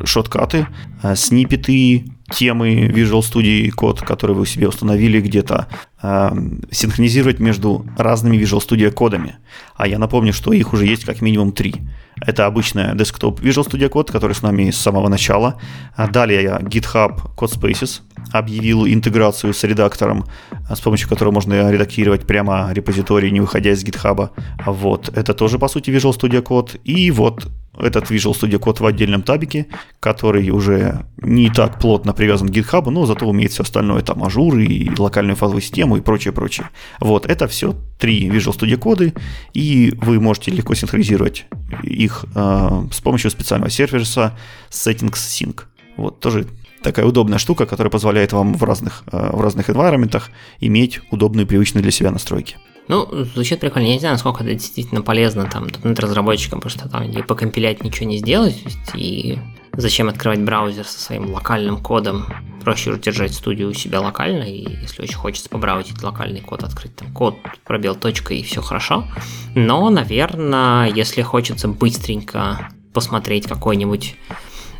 [0.04, 0.66] шоткаты,
[1.02, 5.68] э, сниппеты, темы Visual Studio код, который вы себе установили где-то,
[6.02, 6.30] э,
[6.70, 9.36] синхронизировать между разными Visual Studio Code'ами.
[9.76, 11.74] А я напомню, что их уже есть как минимум три.
[12.20, 15.60] Это обычная desktop Visual Studio Code, который с нами с самого начала.
[15.96, 18.00] А далее я GitHub Codespaces
[18.32, 20.24] объявил интеграцию с редактором,
[20.70, 24.30] с помощью которого можно редактировать прямо репозиторий, не выходя из GitHub.
[24.66, 25.08] Вот.
[25.16, 26.80] Это тоже, по сути, Visual Studio Code.
[26.84, 29.66] И вот этот Visual Studio Code в отдельном tab ике,
[30.00, 34.58] который уже не так плотно привязан к GitHub, но зато умеет все остальное, там Azure
[34.58, 36.68] и локальную файловую систему и прочее, прочее.
[37.00, 39.14] Вот, это все три Visual Studio коды,
[39.54, 41.46] и вы можете легко синхронизировать
[41.82, 44.36] их э, с помощью специального сервиса
[44.70, 45.62] Settings Sync.
[45.96, 46.46] Вот, тоже
[46.82, 50.22] такая удобная штука, которая позволяет вам в разных, э, в разных environment
[50.60, 52.56] иметь удобные, привычные для себя настройки.
[52.88, 53.86] Ну, звучит прикольно.
[53.86, 58.08] Я не знаю, насколько это действительно полезно там разработчикам, потому что там и покомпилять ничего
[58.08, 58.56] не сделать,
[58.94, 59.38] и
[59.74, 62.26] зачем открывать браузер со своим локальным кодом.
[62.62, 67.12] Проще держать студию у себя локально, и если очень хочется побраузить локальный код, открыть там
[67.12, 69.08] код, пробел точка, и все хорошо.
[69.54, 74.16] Но, наверное, если хочется быстренько посмотреть какой-нибудь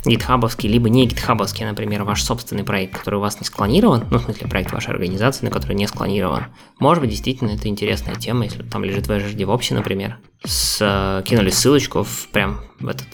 [0.05, 4.23] гитхабовский, либо не гитхабовский, например, ваш собственный проект, который у вас не склонирован, ну, в
[4.23, 6.45] смысле, проект вашей организации, на который не склонирован,
[6.79, 11.49] может быть, действительно, это интересная тема, если там лежит в DevOps, например, с, э, кинули
[11.49, 13.07] ссылочку в, прям в этот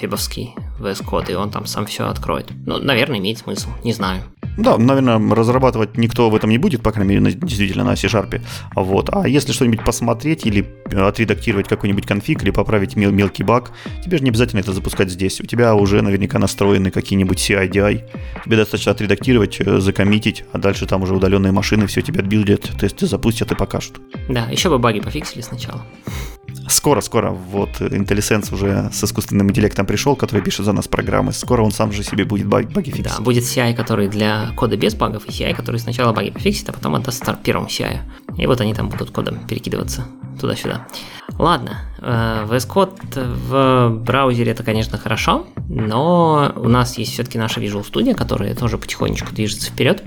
[0.00, 2.48] вебовский VS Code, и он там сам все откроет.
[2.66, 4.22] Ну, наверное, имеет смысл, не знаю.
[4.58, 8.40] Да, наверное, разрабатывать никто в этом не будет, по крайней мере, действительно на C-Sharp.
[8.74, 9.08] Вот.
[9.12, 13.72] А если что-нибудь посмотреть или отредактировать какой-нибудь конфиг или поправить мел- мелкий баг,
[14.04, 15.40] тебе же не обязательно это запускать здесь.
[15.40, 17.70] У тебя уже наверняка настроены какие-нибудь CI,
[18.44, 23.06] Тебе достаточно отредактировать, э, закоммитить, а дальше там уже удаленные машины все тебя отбилдят, тесты
[23.06, 24.00] запустят и покажут.
[24.28, 25.82] Да, еще бы баги пофиксили сначала.
[26.68, 27.30] Скоро, скоро.
[27.30, 31.32] Вот IntelliSense уже с искусственным интеллектом пришел, который пишет за нас программы.
[31.32, 33.04] Скоро он сам же себе будет баги фиксить.
[33.04, 36.72] Да, будет CI, который для кода без багов, и CI, который сначала баги пофиксит, а
[36.72, 37.98] потом отдаст первому CI.
[38.36, 40.06] И вот они там будут кодом перекидываться
[40.40, 40.86] туда-сюда.
[41.38, 47.60] Ладно, э, VS Code в браузере это, конечно, хорошо, но у нас есть все-таки наша
[47.60, 50.02] Visual Studio, которая тоже потихонечку движется вперед.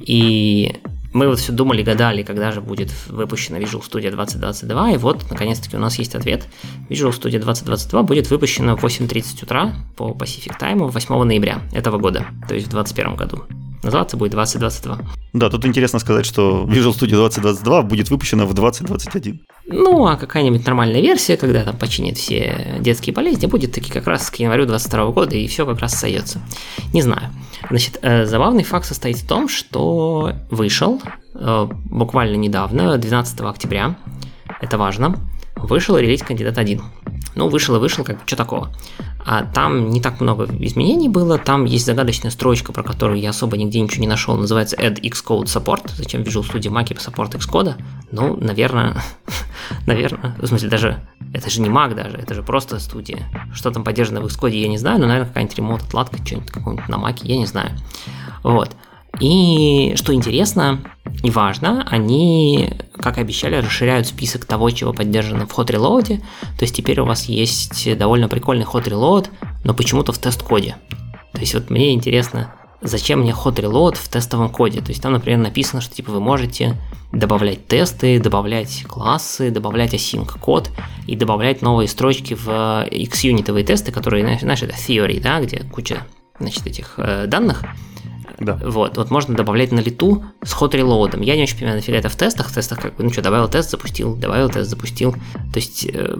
[0.00, 0.76] И
[1.12, 5.76] мы вот все думали, гадали, когда же будет выпущена Visual Studio 2022, и вот, наконец-таки,
[5.76, 6.46] у нас есть ответ.
[6.88, 12.26] Visual Studio 2022 будет выпущена в 8.30 утра по Pacific Time 8 ноября этого года,
[12.48, 13.67] то есть в 2021 году.
[13.82, 14.98] Называться будет 2022.
[15.34, 19.40] Да, тут интересно сказать, что Visual Studio 2022 будет выпущена в 2021.
[19.66, 24.30] Ну, а какая-нибудь нормальная версия, когда там починят все детские болезни, будет таки как раз
[24.30, 26.40] к январю 2022 года, и все как раз сойдется.
[26.92, 27.30] Не знаю.
[27.68, 31.00] Значит, э, забавный факт состоит в том, что вышел
[31.34, 33.96] э, буквально недавно, 12 октября,
[34.60, 35.16] это важно,
[35.56, 36.80] вышел релиз кандидат 1.
[37.38, 38.68] Ну, вышел и вышел, как бы, что такого.
[39.24, 43.56] А там не так много изменений было, там есть загадочная строчка, про которую я особо
[43.56, 47.74] нигде ничего не нашел, называется Add Xcode Support, зачем Visual Studio Mac Support Xcode?
[48.10, 49.00] Ну, наверное,
[49.86, 53.24] наверное, в смысле даже, это же не Mac даже, это же просто студия.
[53.54, 56.88] Что там поддержано в Xcode, я не знаю, но, наверное, какая-нибудь ремонт отладка, что-нибудь какого-нибудь
[56.88, 57.70] на Mac, я не знаю.
[58.42, 58.74] Вот.
[59.20, 60.80] И что интересно
[61.22, 66.18] и важно, они, как и обещали, расширяют список того, чего поддержано в Hot Reload.
[66.18, 69.28] То есть теперь у вас есть довольно прикольный Hot Reload,
[69.64, 70.76] но почему-то в тест-коде.
[71.32, 74.80] То есть вот мне интересно, зачем мне Hot Reload в тестовом коде.
[74.80, 76.76] То есть там, например, написано, что типа вы можете
[77.12, 80.70] добавлять тесты, добавлять классы, добавлять async код
[81.06, 82.48] и добавлять новые строчки в
[82.90, 86.06] XUnit тесты, которые, знаешь, это theory, да, где куча
[86.38, 87.64] значит, этих э, данных,
[88.40, 88.58] да.
[88.64, 91.22] Вот, вот можно добавлять на лету с hot reload.
[91.24, 92.48] Я не очень понимаю, нафига это в тестах.
[92.48, 95.12] В тестах как бы, ну что, добавил тест, запустил, добавил тест, запустил.
[95.52, 96.16] То есть э,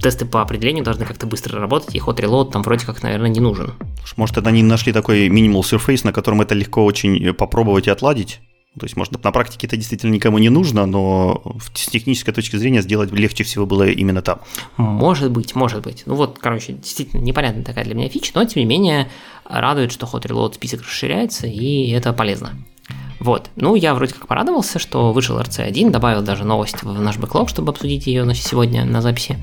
[0.00, 3.40] тесты по определению должны как-то быстро работать, и hot reload там вроде как, наверное, не
[3.40, 3.72] нужен.
[4.16, 8.40] Может, это они нашли такой minimal surface, на котором это легко очень попробовать и отладить?
[8.78, 12.82] То есть, может, на практике это действительно никому не нужно, но с технической точки зрения
[12.82, 14.40] сделать легче всего было именно там.
[14.76, 16.02] Может быть, может быть.
[16.06, 19.10] Ну вот, короче, действительно непонятная такая для меня фича, но тем не менее
[19.44, 22.52] радует, что Hot Reload список расширяется, и это полезно.
[23.20, 23.50] Вот.
[23.56, 27.70] Ну, я вроде как порадовался, что вышел RC1, добавил даже новость в наш бэклог, чтобы
[27.70, 29.38] обсудить ее значит, сегодня на записи.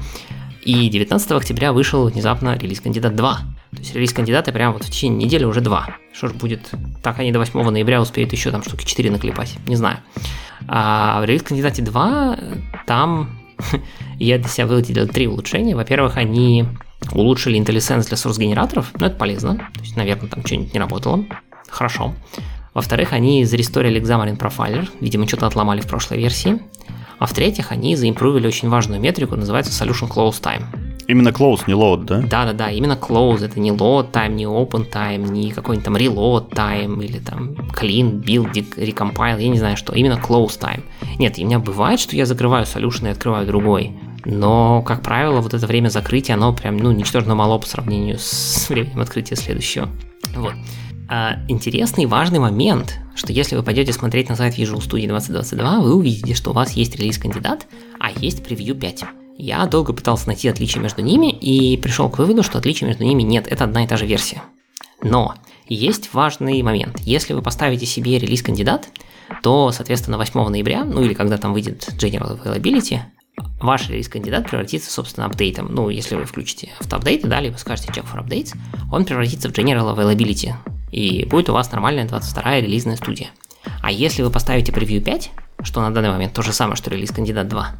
[0.64, 3.40] И 19 октября вышел внезапно релиз кандидат 2.
[3.76, 5.98] То есть релиз кандидата прямо вот в течение недели уже два.
[6.14, 6.72] Что ж будет?
[7.04, 9.56] Так они до 8 ноября успеют еще там штуки 4 наклепать.
[9.68, 10.00] Не знаю.
[10.68, 12.38] А в релиз кандидате 2
[12.86, 13.38] там
[14.20, 15.76] я для себя выделил три улучшения.
[15.76, 16.66] Во-первых, они
[17.12, 21.26] улучшили IntelliSense для source-генераторов, ну это полезно, то есть, наверное, там что-нибудь не работало,
[21.70, 22.14] хорошо.
[22.74, 26.60] Во-вторых, они заресторили Xamarin Profiler, видимо, что-то отломали в прошлой версии.
[27.20, 30.95] А в-третьих, они заимпровили очень важную метрику, называется Solution Close Time.
[31.08, 32.22] Именно close, не load, да?
[32.22, 37.04] Да-да-да, именно close, это не load time, не open time, не какой-нибудь там reload time
[37.04, 40.84] или там clean, build, recompile, я не знаю что, именно close time.
[41.20, 43.94] Нет, у меня бывает, что я закрываю solution и открываю другой,
[44.26, 48.66] но, как правило, вот это время закрытия, оно прям, ну, ничтожно мало по сравнению с
[48.70, 49.90] временем открытия следующего.
[50.36, 50.54] Вот.
[51.08, 55.94] А, интересный важный момент, что если вы пойдете смотреть на сайт Visual Studio 2022, вы
[55.94, 57.68] увидите, что у вас есть релиз-кандидат,
[58.00, 59.06] а есть превью 5.
[59.38, 63.22] Я долго пытался найти отличия между ними и пришел к выводу, что отличия между ними
[63.22, 64.42] нет, это одна и та же версия.
[65.02, 65.36] Но
[65.68, 67.00] есть важный момент.
[67.02, 68.88] Если вы поставите себе релиз-кандидат,
[69.44, 73.00] то, соответственно, 8 ноября, ну или когда там выйдет General Availability,
[73.60, 75.68] ваш релиз-кандидат превратится, собственно, апдейтом.
[75.70, 78.56] Ну, если вы включите автоапдейты, далее вы скажете check for updates,
[78.92, 80.54] он превратится в General Availability,
[80.92, 83.32] и будет у вас нормальная 22-я релизная студия.
[83.82, 85.32] А если вы поставите превью 5,
[85.64, 87.76] что на данный момент то же самое, что релиз-кандидат 2,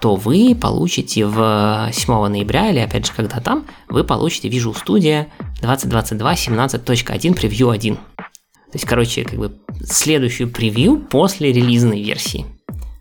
[0.00, 5.26] то вы получите в 7 ноября, или опять же когда там, вы получите Visual Studio
[5.60, 7.96] 2022 17.1 превью 1.
[7.96, 9.52] То есть, короче, как бы
[9.84, 12.46] следующую превью после релизной версии.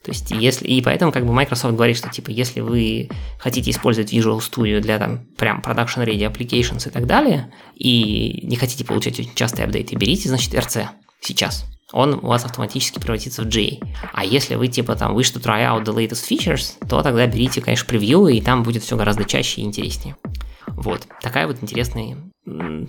[0.03, 4.11] То есть, если, и поэтому как бы Microsoft говорит, что типа, если вы хотите использовать
[4.11, 9.19] Visual Studio для там прям production ready applications и так далее, и не хотите получать
[9.19, 10.87] очень частые апдейты, берите, значит, RC
[11.21, 11.65] сейчас.
[11.91, 13.83] Он у вас автоматически превратится в GA.
[14.13, 17.61] А если вы типа там wish to try out the latest features, то тогда берите,
[17.61, 20.15] конечно, превью, и там будет все гораздо чаще и интереснее.
[20.67, 22.17] Вот, такая вот интересная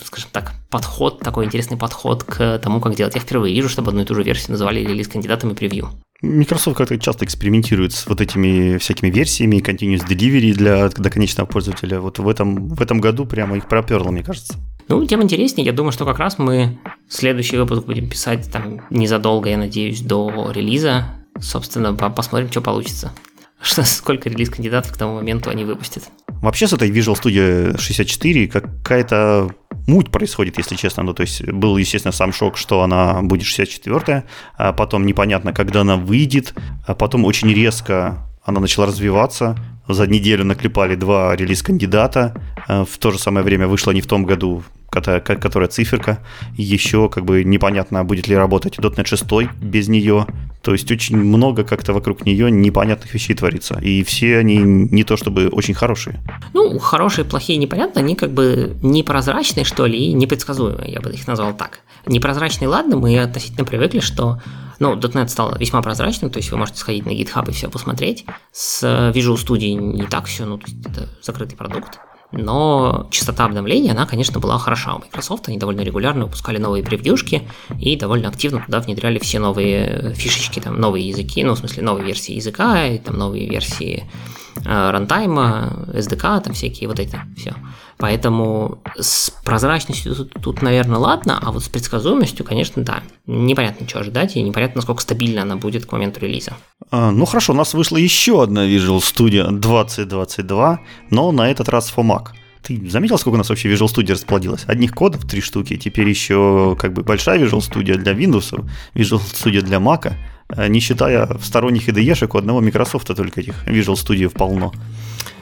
[0.05, 3.15] скажем так, подход, такой интересный подход к тому, как делать.
[3.15, 5.91] Я впервые вижу, чтобы одну и ту же версию называли релиз кандидатами превью.
[6.23, 12.01] Microsoft как-то часто экспериментирует с вот этими всякими версиями, continuous delivery для, для конечного пользователя.
[12.01, 14.55] Вот в этом, в этом году прямо их проперло, мне кажется.
[14.89, 15.67] Ну, тем интереснее.
[15.67, 16.79] Я думаю, что как раз мы
[17.09, 21.07] следующий выпуск будем писать там незадолго, я надеюсь, до релиза.
[21.39, 23.13] Собственно, посмотрим, что получится.
[23.63, 26.05] Что, сколько релиз-кандидатов к тому моменту они выпустят.
[26.41, 29.51] Вообще с этой Visual Studio 64 какая-то
[29.87, 31.03] муть происходит, если честно.
[31.03, 34.25] Ну, то есть был, естественно, сам шок, что она будет 64-я,
[34.57, 36.55] а потом непонятно, когда она выйдет,
[36.87, 39.57] а потом очень резко она начала развиваться.
[39.89, 42.35] За неделю наклепали два релиз-кандидата.
[42.69, 46.19] А в то же самое время вышла не в том году которая, которая циферка.
[46.57, 49.25] Еще как бы непонятно, будет ли работать .NET 6
[49.63, 50.27] без нее.
[50.63, 53.79] То есть очень много как-то вокруг нее непонятных вещей творится.
[53.81, 56.21] И все они не то чтобы очень хорошие.
[56.53, 58.01] Ну, хорошие, плохие, непонятно.
[58.01, 61.81] Они как бы непрозрачные, что ли, и непредсказуемые, я бы их назвал так.
[62.07, 64.41] Непрозрачные, ладно, мы относительно привыкли, что
[64.81, 68.25] ну, .NET стал весьма прозрачным, то есть вы можете сходить на GitHub и все посмотреть.
[68.51, 68.83] С
[69.15, 72.01] Visual Studio не так все, ну, то есть это закрытый продукт
[72.33, 77.49] но частота обновления, она, конечно, была хороша у Microsoft, они довольно регулярно выпускали новые превьюшки
[77.79, 82.07] и довольно активно туда внедряли все новые фишечки, там, новые языки, ну, в смысле, новые
[82.07, 87.55] версии языка, и там новые версии э, рантайма, SDK, там всякие вот эти, все.
[87.99, 93.03] Поэтому с прозрачностью тут, тут, наверное, ладно, а вот с предсказуемостью, конечно, да.
[93.27, 96.55] Непонятно, что ожидать, и непонятно, насколько стабильно она будет к моменту релиза.
[96.91, 101.93] А, ну хорошо, у нас вышла еще одна Visual Studio 2022, но на этот раз
[101.95, 102.29] for Mac.
[102.63, 104.65] Ты заметил, сколько у нас вообще Visual Studio расплодилось?
[104.67, 109.61] Одних кодов три штуки, теперь еще как бы большая Visual Studio для Windows, Visual Studio
[109.63, 110.13] для Mac,
[110.57, 114.73] не считая сторонних IDE-шек, у одного Microsoft только этих Visual Studio полно.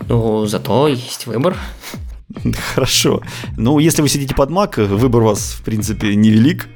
[0.08, 1.56] Ну, зато есть выбор.
[2.74, 3.22] Хорошо.
[3.56, 6.68] Ну, если вы сидите под Mac, выбор у вас, в принципе, невелик.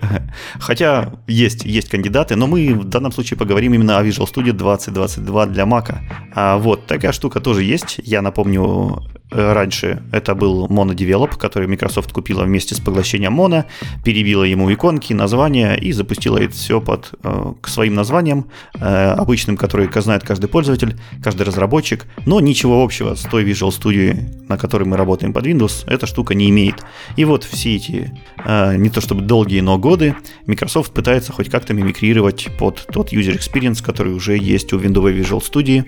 [0.59, 5.47] Хотя есть, есть кандидаты, но мы в данном случае поговорим именно о Visual Studio 2022
[5.47, 5.95] для Mac.
[6.35, 8.01] А вот такая штука тоже есть.
[8.03, 9.03] Я напомню,
[9.35, 13.65] раньше это был MonoDevelop, который Microsoft купила вместе с поглощением Mono,
[14.05, 19.57] перебила ему иконки, названия и запустила это все под э, к своим названиям, э, обычным,
[19.57, 24.17] которые знает каждый пользователь, каждый разработчик, но ничего общего с той Visual Studio,
[24.49, 26.85] на которой мы работаем под Windows, эта штука не имеет.
[27.17, 28.13] И вот все эти,
[28.45, 30.17] э, не то чтобы долгие, но годы,
[30.47, 35.41] Microsoft пытается хоть как-то мимикрировать под тот user experience, который уже есть у Windows Visual
[35.41, 35.85] Studio,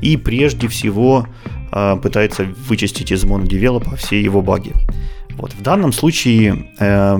[0.00, 1.26] и прежде всего
[1.65, 1.65] э,
[2.02, 4.72] пытается вычистить из MonoDevelop все его баги.
[5.36, 5.52] Вот.
[5.52, 7.18] В данном случае э,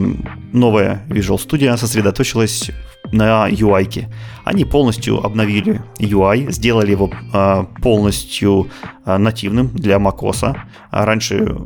[0.53, 2.71] новая Visual Studio сосредоточилась
[3.13, 3.85] на UI.
[3.85, 4.09] -ке.
[4.45, 8.69] Они полностью обновили UI, сделали его э, полностью
[9.05, 10.57] э, нативным для macOS.
[10.91, 11.57] А раньше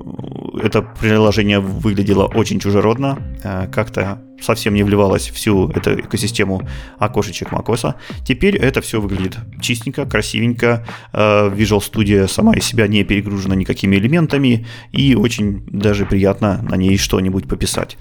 [0.63, 6.63] это приложение выглядело очень чужеродно, э, как-то совсем не вливалось всю эту экосистему
[6.99, 7.95] окошечек macOS.
[8.25, 10.87] Теперь это все выглядит чистенько, красивенько.
[11.13, 16.77] Э, Visual Studio сама из себя не перегружена никакими элементами и очень даже приятно на
[16.77, 17.99] ней что-нибудь пописать.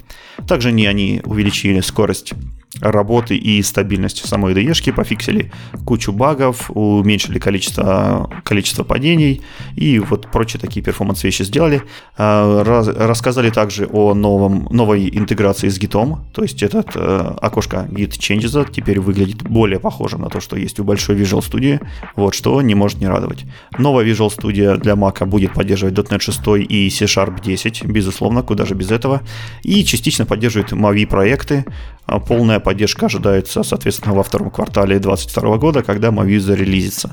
[0.48, 2.32] Также не они увеличили скорость
[2.80, 5.50] работы и стабильность самой IDE, пофиксили
[5.84, 9.42] кучу багов, уменьшили количество, количество падений
[9.76, 11.82] и вот прочие такие перформанс-вещи сделали.
[12.16, 17.88] А, раз, рассказали также о новом, новой интеграции с гитом, то есть этот э, окошко
[17.90, 21.80] Git Changes теперь выглядит более похожим на то, что есть у большой Visual Studio,
[22.16, 23.44] вот что не может не радовать.
[23.78, 28.74] Новая Visual Studio для Mac будет поддерживать .NET 6 и C-Sharp 10, безусловно, куда же
[28.74, 29.22] без этого,
[29.62, 31.64] и частично поддерживает Mavi проекты,
[32.06, 32.18] а
[32.60, 37.10] полная поддержка ожидается, соответственно, во втором квартале 2022 года, когда Mavi зарелизится.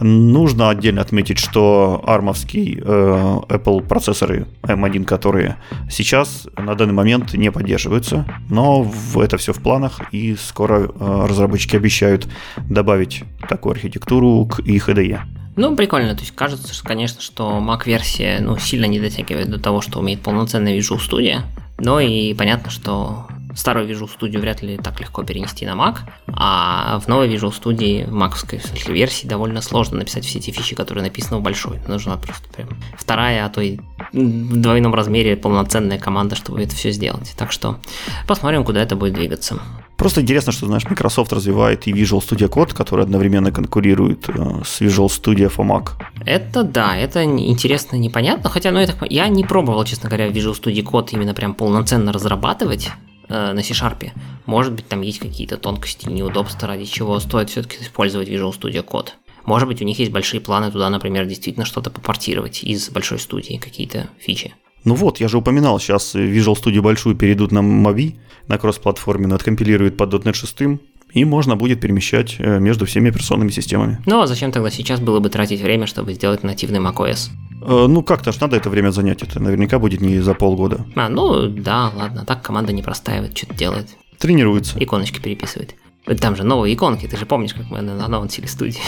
[0.00, 5.56] Нужно отдельно отметить, что армовские э, Apple процессоры M1, которые
[5.90, 11.76] сейчас на данный момент не поддерживаются, но это все в планах, и скоро э, разработчики
[11.76, 12.28] обещают
[12.68, 15.20] добавить такую архитектуру к их IDE.
[15.56, 16.14] Ну, прикольно.
[16.14, 20.20] То есть кажется, что, конечно, что Mac-версия ну, сильно не дотягивает до того, что умеет
[20.20, 21.40] полноценная Visual Studio.
[21.78, 27.00] Но и понятно, что старую Visual Studio вряд ли так легко перенести на Mac, а
[27.00, 31.42] в новой Visual Studio, маковской версии, довольно сложно написать все эти фичи, которые написаны в
[31.42, 31.80] большой.
[31.88, 33.78] Нужна просто прям вторая, а то и
[34.12, 37.34] в двойном размере полноценная команда, чтобы это все сделать.
[37.36, 37.78] Так что
[38.26, 39.58] посмотрим, куда это будет двигаться.
[39.96, 44.82] Просто интересно, что, знаешь, Microsoft развивает и Visual Studio Code, который одновременно конкурирует э, с
[44.82, 45.92] Visual Studio for Mac.
[46.26, 48.50] Это да, это интересно, непонятно.
[48.50, 52.12] Хотя, ну, я, так, я не пробовал, честно говоря, Visual Studio Code именно прям полноценно
[52.12, 52.90] разрабатывать.
[53.28, 54.10] Э, на C-Sharp.
[54.46, 59.08] Может быть, там есть какие-то тонкости, неудобства, ради чего стоит все-таки использовать Visual Studio Code.
[59.44, 63.56] Может быть, у них есть большие планы туда, например, действительно что-то попортировать из большой студии,
[63.56, 64.54] какие-то фичи.
[64.84, 68.16] Ну вот, я же упоминал, сейчас Visual Studio большую перейдут на Mobi,
[68.46, 70.80] на кросс-платформе, откомпилируют под .NET 6,
[71.12, 73.98] и можно будет перемещать э, между всеми операционными системами.
[74.06, 77.30] Ну а зачем тогда сейчас было бы тратить время, чтобы сделать нативный macOS?
[77.62, 80.84] Э, ну как-то ж надо это время занять, это наверняка будет не за полгода.
[80.94, 83.88] А, ну да, ладно, так команда не простаивает, что-то делает.
[84.18, 84.82] Тренируется.
[84.82, 85.74] Иконочки переписывает.
[86.20, 88.80] Там же новые иконки, ты же помнишь, как мы анонсили студии.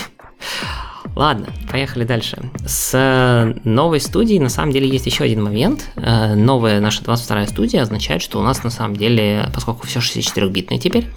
[1.16, 2.38] Ладно, поехали дальше.
[2.64, 5.90] С новой студией на самом деле есть еще один момент.
[5.96, 10.78] Э, новая наша 22 студия означает, что у нас на самом деле, поскольку все 64-битное
[10.78, 11.08] теперь,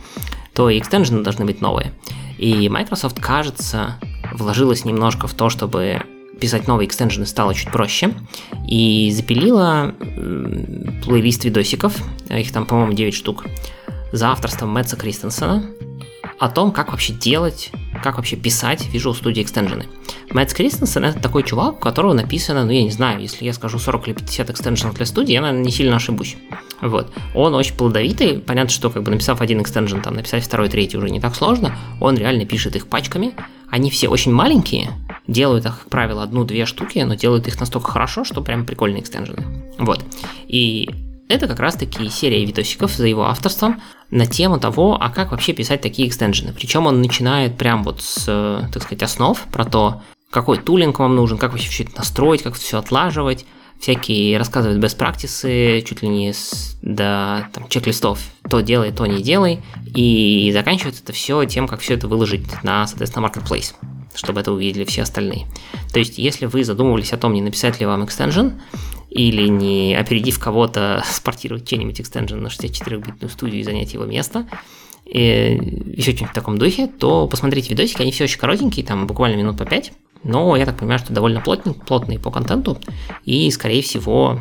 [0.54, 1.92] то и экстенжены должны быть новые.
[2.40, 4.00] И Microsoft, кажется,
[4.34, 6.02] вложилась немножко в то, чтобы
[6.42, 8.14] писать новые экстенжены стало чуть проще.
[8.68, 9.96] И запилила
[11.06, 11.96] плейлист видосиков,
[12.30, 13.46] их там, по-моему, 9 штук,
[14.12, 15.64] за авторством Мэтса Кристенсена,
[16.40, 17.72] о том, как вообще делать,
[18.04, 19.88] как вообще писать Visual Studio экстенжены.
[20.32, 23.80] Мэтт Кристенсен это такой чувак, у которого написано, ну я не знаю, если я скажу
[23.80, 26.38] 40 или 50 экстенженов для студии, я, наверное, не сильно ошибусь.
[26.82, 27.12] Вот.
[27.36, 31.10] Он очень плодовитый, понятно, что как бы написав один экстенжен, там написать второй, третий уже
[31.10, 33.34] не так сложно, он реально пишет их пачками,
[33.70, 34.92] они все очень маленькие,
[35.28, 39.46] делают их, как правило, одну-две штуки, но делают их настолько хорошо, что прям прикольные экстенжены.
[39.78, 40.04] Вот.
[40.48, 40.90] И
[41.32, 45.82] это как раз-таки серия видосиков за его авторством на тему того, а как вообще писать
[45.82, 46.54] такие экстенжены.
[46.54, 48.26] Причем он начинает прям вот с,
[48.72, 52.56] так сказать, основ про то, какой тулинг вам нужен, как вообще все это настроить, как
[52.56, 53.46] все отлаживать,
[53.80, 58.20] всякие рассказывают best practices, чуть ли не с, до там, чек-листов,
[58.50, 59.62] то делай, то не делай,
[59.96, 63.74] и заканчивается это все тем, как все это выложить на, соответственно, marketplace
[64.16, 65.48] чтобы это увидели все остальные.
[65.92, 68.62] То есть, если вы задумывались о том, не написать ли вам экстенжен,
[69.10, 74.48] или не опередив кого-то, спортировать чей-нибудь экстенжен на 64-битную студию и занять его место,
[75.06, 75.60] и
[75.98, 79.58] еще что-нибудь в таком духе, то посмотрите видосики, они все очень коротенькие, там буквально минут
[79.58, 79.92] по 5,
[80.24, 82.78] но я так понимаю, что довольно плотные, плотные по контенту,
[83.26, 84.40] и, скорее всего,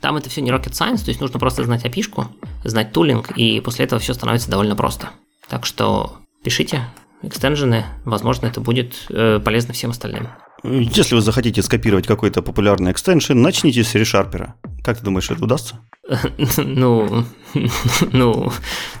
[0.00, 2.28] там это все не rocket science, то есть нужно просто знать опишку,
[2.64, 5.10] знать тулинг, и после этого все становится довольно просто.
[5.48, 6.86] Так что пишите
[7.22, 10.28] экстенжены, возможно, это будет э, полезно всем остальным.
[10.70, 14.50] Если вы захотите скопировать какой-то популярный экстеншн, начните с ReSharper.
[14.84, 15.80] Как ты думаешь, это удастся?
[16.58, 17.24] Ну,
[18.12, 18.52] ну,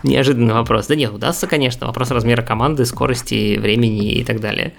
[0.02, 0.86] неожиданный вопрос.
[0.86, 1.86] Да нет, удастся, конечно.
[1.86, 4.74] Вопрос размера команды, скорости, времени и так далее.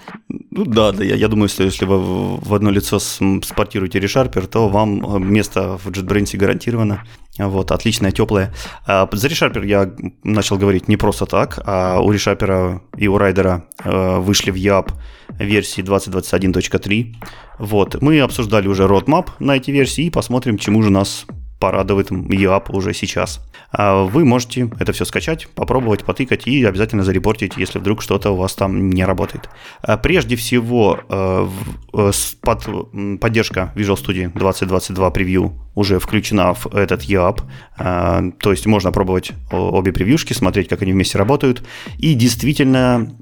[0.50, 4.68] Ну да, да, я, я думаю, что если вы в одно лицо спортируете ReSharper, то
[4.68, 7.04] вам э, место в JetBrains гарантировано.
[7.38, 8.52] Вот, отличное, теплое.
[8.86, 9.92] А, за ReSharper я
[10.24, 14.90] начал говорить не просто так, а у ReSharper и у Райдера э, вышли в YAP
[15.38, 17.14] версии 2021.3.
[17.58, 21.26] Вот, мы обсуждали уже roadmap на эти версии и посмотрим, чему же нас
[21.58, 23.40] порадует EAP уже сейчас.
[23.70, 28.36] А вы можете это все скачать, попробовать, потыкать и обязательно зарепортить, если вдруг что-то у
[28.36, 29.50] вас там не работает.
[29.82, 31.48] А прежде всего, э,
[31.94, 32.10] э,
[32.40, 37.42] под, поддержка Visual Studio 2022 превью уже включена в этот EAP,
[37.76, 41.62] а, то есть можно пробовать обе превьюшки, смотреть, как они вместе работают.
[41.98, 43.14] И действительно,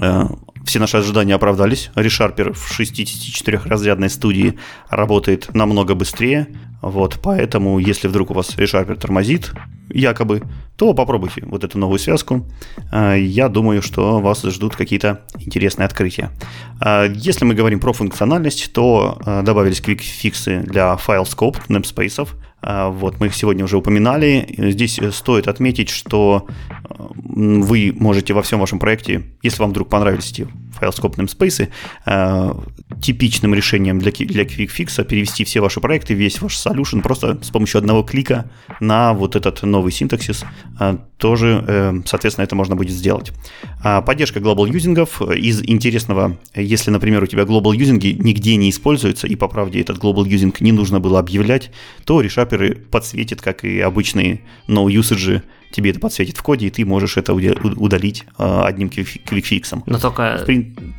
[0.00, 0.24] э,
[0.64, 1.90] все наши ожидания оправдались.
[1.94, 4.58] ReSharper в 64-разрядной студии
[4.88, 6.48] работает намного быстрее.
[6.80, 9.52] Вот, поэтому, если вдруг у вас ReSharper тормозит,
[9.88, 10.42] якобы,
[10.76, 12.46] то попробуйте вот эту новую связку.
[12.90, 16.30] А, я думаю, что вас ждут какие-то интересные открытия.
[16.80, 22.28] А, если мы говорим про функциональность, то а, добавились квик-фиксы для файл scope namespace.
[22.62, 24.46] Вот, мы их сегодня уже упоминали.
[24.56, 26.46] Здесь стоит отметить, что
[26.88, 30.46] вы можете во всем вашем проекте, если вам вдруг понравились эти
[30.78, 31.68] файл-скоп namespace,
[33.00, 37.78] типичным решением для, для QuickFix перевести все ваши проекты, весь ваш solution просто с помощью
[37.78, 38.50] одного клика
[38.80, 40.44] на вот этот новый синтаксис.
[40.78, 43.32] А, тоже, э, соответственно, это можно будет сделать.
[43.82, 45.22] А, поддержка global юзингов.
[45.22, 49.98] Из интересного, если, например, у тебя global юзинги нигде не используются, и по правде этот
[49.98, 51.70] global юзинг не нужно было объявлять,
[52.04, 52.20] то
[52.52, 57.16] решаперы подсветят, как и обычные no usage тебе это подсветит в коде, и ты можешь
[57.16, 59.82] это удалить а, одним квикфиксом.
[59.86, 60.44] Но только,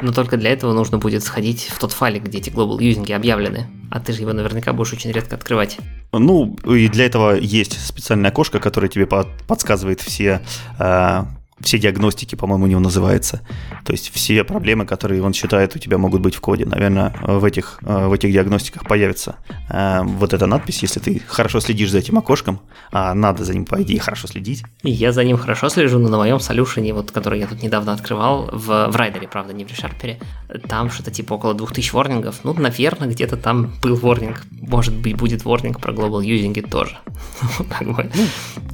[0.01, 3.67] но только для этого нужно будет сходить в тот файлик, где эти global юзинги объявлены.
[3.91, 5.77] А ты же его наверняка будешь очень редко открывать.
[6.11, 10.41] Ну, и для этого есть специальное окошко, которое тебе подсказывает все
[10.79, 11.27] а,
[11.59, 13.41] все диагностики, по-моему, у него называется.
[13.85, 16.65] То есть все проблемы, которые он считает у тебя могут быть в коде.
[16.65, 19.35] Наверное, в этих, в этих диагностиках появится
[19.69, 22.59] э, вот эта надпись, если ты хорошо следишь за этим окошком,
[22.91, 24.63] а надо за ним, по идее, хорошо следить.
[24.83, 28.49] Я за ним хорошо слежу, но на моем солюшене, вот, который я тут недавно открывал,
[28.51, 30.19] в, в райдере, правда, не в решарпере,
[30.67, 32.39] там что-то типа около 2000 ворнингов.
[32.43, 34.43] Ну, наверное, где-то там был ворнинг.
[34.51, 36.97] Может быть, будет ворнинг про global юзинги тоже.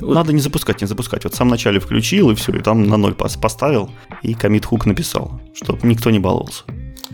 [0.01, 1.23] Ну, надо не запускать, не запускать.
[1.25, 3.89] Вот в самом начале включил, и все, и там на ноль поставил
[4.21, 6.65] и комит хук написал, чтобы никто не баловался.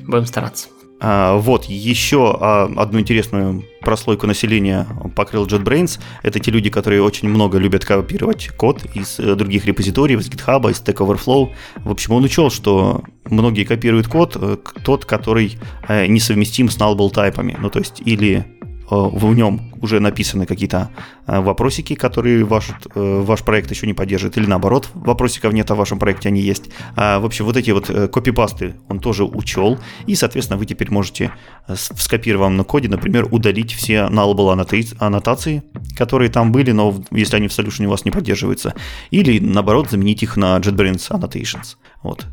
[0.05, 0.67] Будем стараться.
[0.99, 4.85] А, вот, еще а, одну интересную прослойку населения
[5.15, 6.01] покрыл JetBrains.
[6.23, 10.69] Это те люди, которые очень много любят копировать код из э, других репозиториев, из GitHub,
[10.69, 11.51] из Stack Overflow.
[11.85, 17.11] В общем, он учел, что многие копируют код, э, тот, который э, несовместим с nullable
[17.11, 17.55] тайпами.
[17.61, 18.45] Ну, то есть, или
[18.89, 20.89] в нем уже написаны какие-то
[21.27, 25.75] э, вопросики, которые ваш, э, ваш проект еще не поддерживает, или наоборот, вопросиков нет, а
[25.75, 26.65] в вашем проекте они есть.
[26.95, 30.91] А, в общем, вот эти вот э, копипасты он тоже учел, и, соответственно, вы теперь
[30.91, 31.31] можете
[31.67, 34.51] в скопированном коде, например, удалить все nullable
[34.99, 35.63] аннотации,
[35.95, 38.73] которые там были, но если они в solution у вас не поддерживаются,
[39.11, 41.77] или, наоборот, заменить их на JetBrains annotations.
[42.03, 42.25] Вот,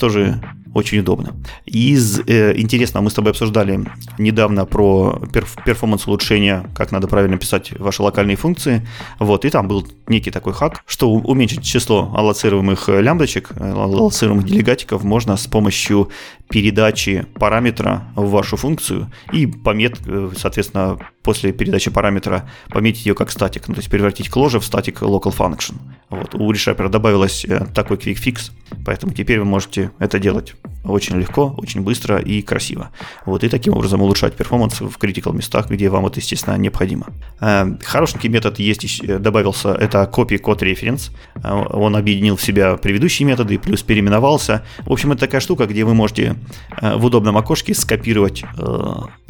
[0.00, 0.40] тоже
[0.74, 1.34] очень удобно.
[1.66, 3.84] Из э, интересного мы с тобой обсуждали
[4.18, 8.86] недавно про перф, перформанс улучшения, как надо правильно писать ваши локальные функции.
[9.18, 14.44] Вот, и там был некий такой хак, что уменьшить число аллоцируемых э, лямбдочек, э, аллоцируемых
[14.44, 16.10] делегатиков можно с помощью
[16.48, 23.30] передачи параметра в вашу функцию и помет, э, соответственно, после передачи параметра пометить ее как
[23.30, 25.74] статик, ну, то есть превратить closure в статик local function.
[26.10, 26.34] Вот.
[26.34, 28.50] У ReSharper добавилось такой quick fix,
[28.84, 32.90] поэтому теперь вы можете это делать очень легко, очень быстро и красиво.
[33.24, 37.06] Вот, и таким образом улучшать перформанс в critical местах, где вам это, естественно, необходимо.
[37.40, 41.10] Э, хорошенький метод есть, э, добавился, это copy code reference.
[41.42, 44.62] Э, он объединил в себя предыдущие методы, плюс переименовался.
[44.86, 46.36] В общем, это такая штука, где вы можете
[46.80, 48.44] в удобном окошке скопировать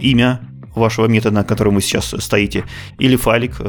[0.01, 0.41] имя
[0.75, 2.65] вашего метода, на котором вы сейчас стоите,
[2.99, 3.61] или файлик,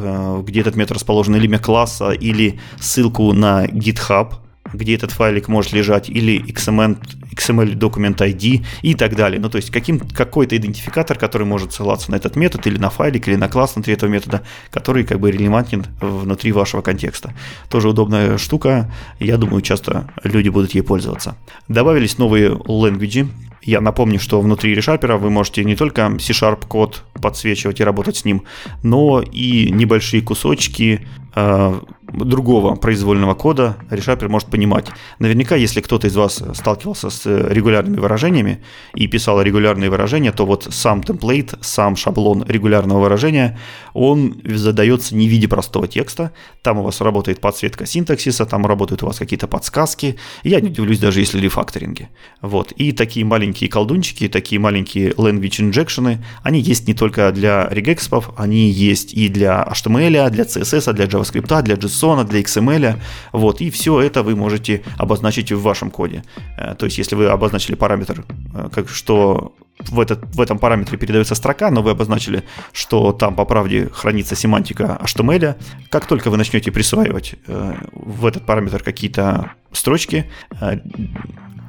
[0.47, 4.33] где этот метод расположен, или имя класса, или ссылку на GitHub,
[4.73, 6.97] где этот файлик может лежать, или XML,
[7.35, 9.39] XML документ ID и так далее.
[9.39, 13.27] Ну, то есть каким, какой-то идентификатор, который может ссылаться на этот метод или на файлик,
[13.27, 17.33] или на класс внутри этого метода, который как бы релевантен внутри вашего контекста.
[17.69, 21.35] Тоже удобная штука, я думаю, часто люди будут ей пользоваться.
[21.67, 23.27] Добавились новые language,
[23.65, 28.25] я напомню, что внутри ReSharper вы можете не только C-Sharp код подсвечивать и работать с
[28.25, 28.43] ним,
[28.83, 31.79] но и небольшие кусочки э,
[32.13, 34.87] другого произвольного кода ReSharper может понимать.
[35.19, 38.63] Наверняка, если кто-то из вас сталкивался с регулярными выражениями
[38.95, 43.59] и писал регулярные выражения, то вот сам темплейт, сам шаблон регулярного выражения,
[43.93, 46.31] он задается не в виде простого текста.
[46.61, 50.17] Там у вас работает подсветка синтаксиса, там работают у вас какие-то подсказки.
[50.43, 52.09] Я не удивлюсь даже если рефакторинги.
[52.41, 52.71] Вот.
[52.73, 58.69] И такие маленькие колдунчики, такие маленькие language injection, они есть не только для регекспов, они
[58.69, 62.99] есть и для HTML, для CSS, для JavaScript, для JSON, JSON, для XML,
[63.31, 66.23] вот, и все это вы можете обозначить в вашем коде.
[66.57, 70.97] Э, то есть, если вы обозначили параметр, э, как что в, этот, в этом параметре
[70.97, 72.43] передается строка, но вы обозначили,
[72.73, 75.55] что там по правде хранится семантика HTML.
[75.89, 80.29] Как только вы начнете присваивать э, в этот параметр какие-то строчки,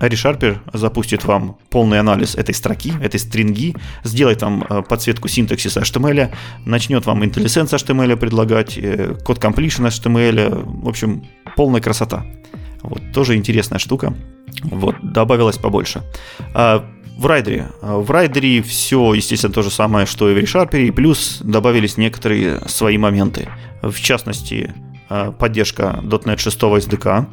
[0.09, 6.31] ReSharper запустит вам полный анализ этой строки, этой стринги, сделает вам э, подсветку синтаксиса HTML,
[6.65, 11.25] начнет вам IntelliSense HTML предлагать, э, код completion HTML, в общем,
[11.57, 12.25] полная красота.
[12.83, 14.15] Вот, тоже интересная штука.
[14.65, 16.03] Вот, добавилось побольше.
[16.53, 16.85] А,
[17.17, 17.69] в Rider е.
[17.81, 21.97] В Rider е все, естественно, то же самое, что и в ReSharper, и плюс добавились
[21.97, 23.49] некоторые свои моменты.
[23.83, 24.75] В частности,
[25.09, 27.27] поддержка .NET 6 SDK,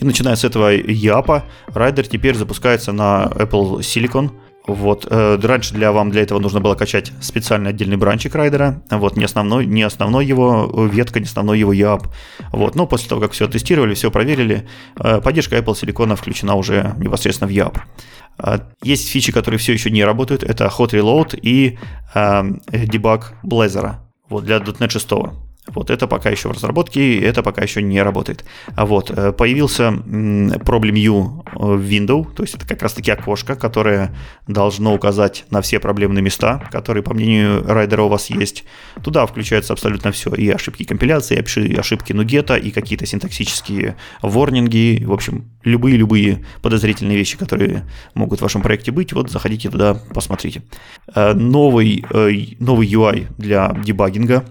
[0.00, 4.30] и начиная с этого EAP а, Rider теперь запускается на Apple Silicon.
[4.66, 5.06] Вот.
[5.10, 8.82] Э, раньше для вам для этого нужно было качать специальный отдельный branch ик Rider а.
[8.90, 9.16] Вот.
[9.16, 12.06] Не основной, не основной его ветка, не основной его EAP.
[12.50, 12.74] Вот.
[12.74, 17.50] Но после того, как все тестировали, все проверили, э, поддержка Apple Silicon включена уже непосредственно
[17.50, 17.72] в.
[18.38, 20.42] Э, есть фичи, которые все еще не работают.
[20.42, 21.78] Это Hot Reload и
[22.14, 22.42] э,
[22.72, 23.96] Debug Blazor
[24.30, 25.08] вот, для .NET 6.
[25.66, 28.44] Вот это пока еще в разработке, это пока еще не работает.
[28.76, 34.14] А вот э, появился Problem U в Windows, то есть это как раз-таки окошко, которое
[34.46, 38.64] должно указать на все проблемные места, которые, по мнению райдера, у вас есть.
[39.02, 45.12] Туда включается абсолютно все, и ошибки компиляции, и ошибки нугета, и какие-то синтаксические ворнинги, в
[45.12, 50.62] общем, любые-любые подозрительные вещи, которые могут в вашем проекте быть, вот заходите туда, посмотрите.
[51.14, 54.44] Э, новый, э, новый UI для дебагинга,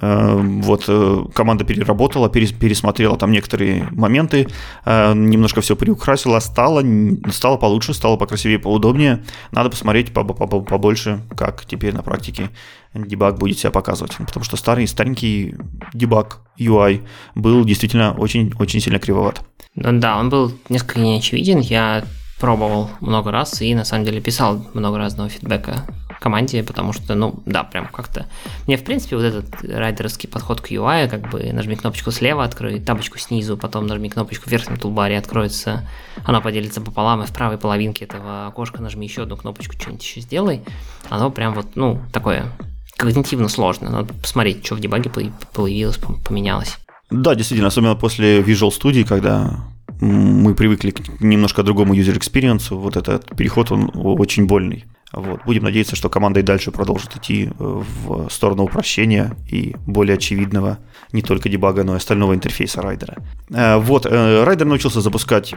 [0.00, 4.48] вот э, команда переработала, пересмотрела там некоторые моменты,
[4.84, 6.84] э, немножко все приукрасила, стало,
[7.30, 9.24] стало получше, стало покрасивее, поудобнее.
[9.52, 12.50] Надо посмотреть побольше, как теперь на практике
[12.94, 14.16] дебаг будет себя показывать.
[14.16, 15.54] Потому что старый, старенький
[15.94, 19.42] дебаг UI был действительно очень-очень сильно кривоват.
[19.74, 21.60] Ну да, он был несколько неочевиден.
[21.60, 22.04] Я
[22.38, 25.86] пробовал много раз и на самом деле писал много разного фидбэка
[26.20, 28.26] команде, потому что, ну, да, прям как-то...
[28.66, 32.80] Мне, в принципе, вот этот райдеровский подход к UI, как бы нажми кнопочку слева, открой
[32.80, 35.88] табочку снизу, потом нажми кнопочку в верхнем тулбаре, откроется,
[36.24, 40.20] она поделится пополам, и в правой половинке этого окошка нажми еще одну кнопочку, что-нибудь еще
[40.20, 40.62] сделай.
[41.08, 42.46] Оно прям вот, ну, такое
[42.96, 43.90] когнитивно сложно.
[43.90, 45.10] Надо посмотреть, что в дебаге
[45.52, 46.78] появилось, поменялось.
[47.10, 49.60] Да, действительно, особенно после Visual Studio, когда
[50.00, 54.84] мы привыкли к немножко другому user experience, вот этот переход, он очень больный.
[55.12, 55.40] Вот.
[55.46, 60.78] Будем надеяться, что команда и дальше продолжит идти э, в сторону упрощения и более очевидного
[61.12, 63.16] не только дебага, но и остального интерфейса райдера.
[63.50, 65.54] Э, вот, э, райдер научился запускать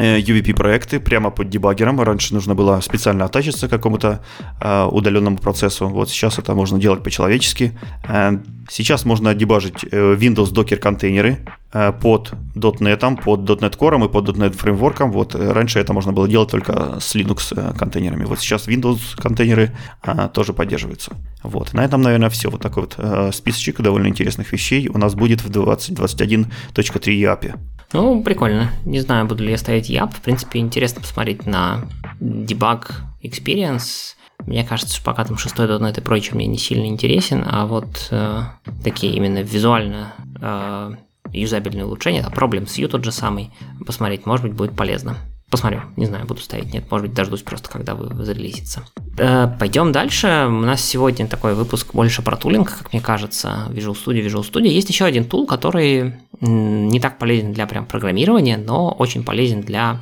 [0.00, 2.00] UVP-проекты прямо под дебаггером.
[2.00, 4.20] Раньше нужно было специально оттачиться к какому-то
[4.60, 5.88] э, удаленному процессу.
[5.88, 7.78] Вот сейчас это можно делать по-человечески.
[8.08, 8.38] Э,
[8.68, 11.38] сейчас можно дебажить э, Windows Docker контейнеры
[11.72, 15.12] э, под .NET, под .NET Core и под .NET фреймворком.
[15.12, 18.24] Вот э, раньше это можно было делать только с Linux э, контейнерами.
[18.24, 19.70] Вот сейчас Windows контейнеры
[20.02, 21.12] э, тоже поддерживаются.
[21.42, 21.74] Вот.
[21.74, 22.48] На этом, наверное, все.
[22.48, 27.58] Вот такой вот э, списочек довольно интересных вещей у нас будет в 2021.3 API.
[27.92, 28.70] Ну, прикольно.
[28.84, 30.14] Не знаю, буду ли я ставить Яп.
[30.14, 31.88] В принципе, интересно посмотреть на
[32.20, 34.14] дебаг experience.
[34.46, 38.08] Мне кажется, что пока там шестой .NET и прочее мне не сильно интересен, а вот
[38.10, 38.42] э,
[38.82, 40.92] такие именно визуально э,
[41.32, 43.50] юзабельные улучшения, а проблем с тот же самый,
[43.84, 45.16] посмотреть, может быть, будет полезно.
[45.50, 48.84] Посмотрю, не знаю, буду ставить, нет, может быть, дождусь просто, когда вы зарелизится.
[49.18, 50.46] Э, пойдем дальше.
[50.48, 54.68] У нас сегодня такой выпуск больше про тулинг, как мне кажется, Visual Studio, Visual Studio.
[54.68, 60.00] Есть еще один тул, который не так полезен для прям программирования, но очень полезен для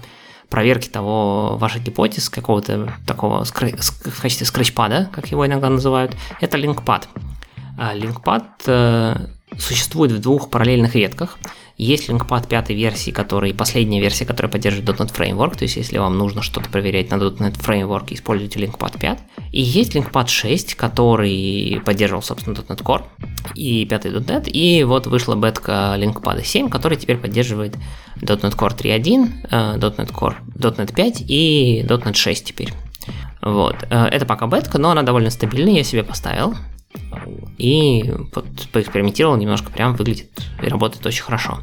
[0.51, 7.05] проверки того ваших гипотез, какого-то такого в качестве скретчпада, как его иногда называют, это LinkPad.
[7.79, 9.17] LinkPad э,
[9.59, 11.39] существует в двух параллельных ветках.
[11.77, 16.19] Есть LinkPad пятой версии, который последняя версия, которая поддерживает .NET Framework, то есть если вам
[16.19, 19.19] нужно что-то проверять на .NET Framework, используйте LinkPad 5.
[19.53, 23.05] И есть LinkPad 6, который поддерживал, собственно, .NET Core
[23.55, 27.77] и пятый .NET, и вот вышла бетка LinkPad 7, который теперь поддерживает
[28.21, 32.73] .NET Core 3.1, .NET Core, .NET 5 и .NET 6 теперь.
[33.41, 33.77] Вот.
[33.91, 36.55] Э, это пока бетка, но она довольно стабильная, я себе поставил.
[37.59, 38.05] И
[38.35, 40.31] вот поэкспериментировал немножко, прям выглядит
[40.63, 41.59] и работает очень хорошо.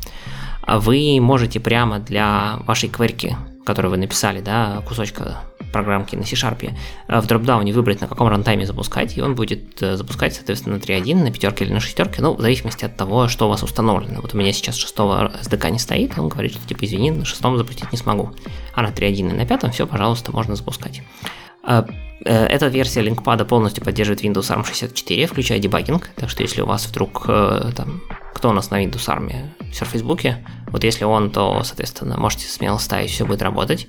[0.62, 5.42] А вы можете прямо для вашей кверки, которую вы написали, да, кусочка
[5.72, 6.74] программки на C-Sharp,
[7.08, 10.80] э, в дропдауне выбрать, на каком рантайме запускать, и он будет э, запускать, соответственно, на
[10.80, 14.22] 3.1, на пятерке или на шестерке, ну, в зависимости от того, что у вас установлено.
[14.22, 17.58] Вот у меня сейчас шестого SDK не стоит, он говорит, что, типа, извини, на шестом
[17.58, 18.32] запустить не смогу.
[18.74, 21.02] А на 3.1 и на пятом все, пожалуйста, можно запускать.
[21.66, 21.86] А,
[22.24, 26.66] э, эта версия LinkPad полностью поддерживает Windows ARM 64, включая дебагинг, так что если у
[26.66, 28.02] вас вдруг э, там,
[28.34, 29.32] кто у нас на Windows ARM?
[29.72, 30.36] Surface Book,
[30.68, 33.88] вот если он, то, соответственно, можете смело ставить, все будет работать.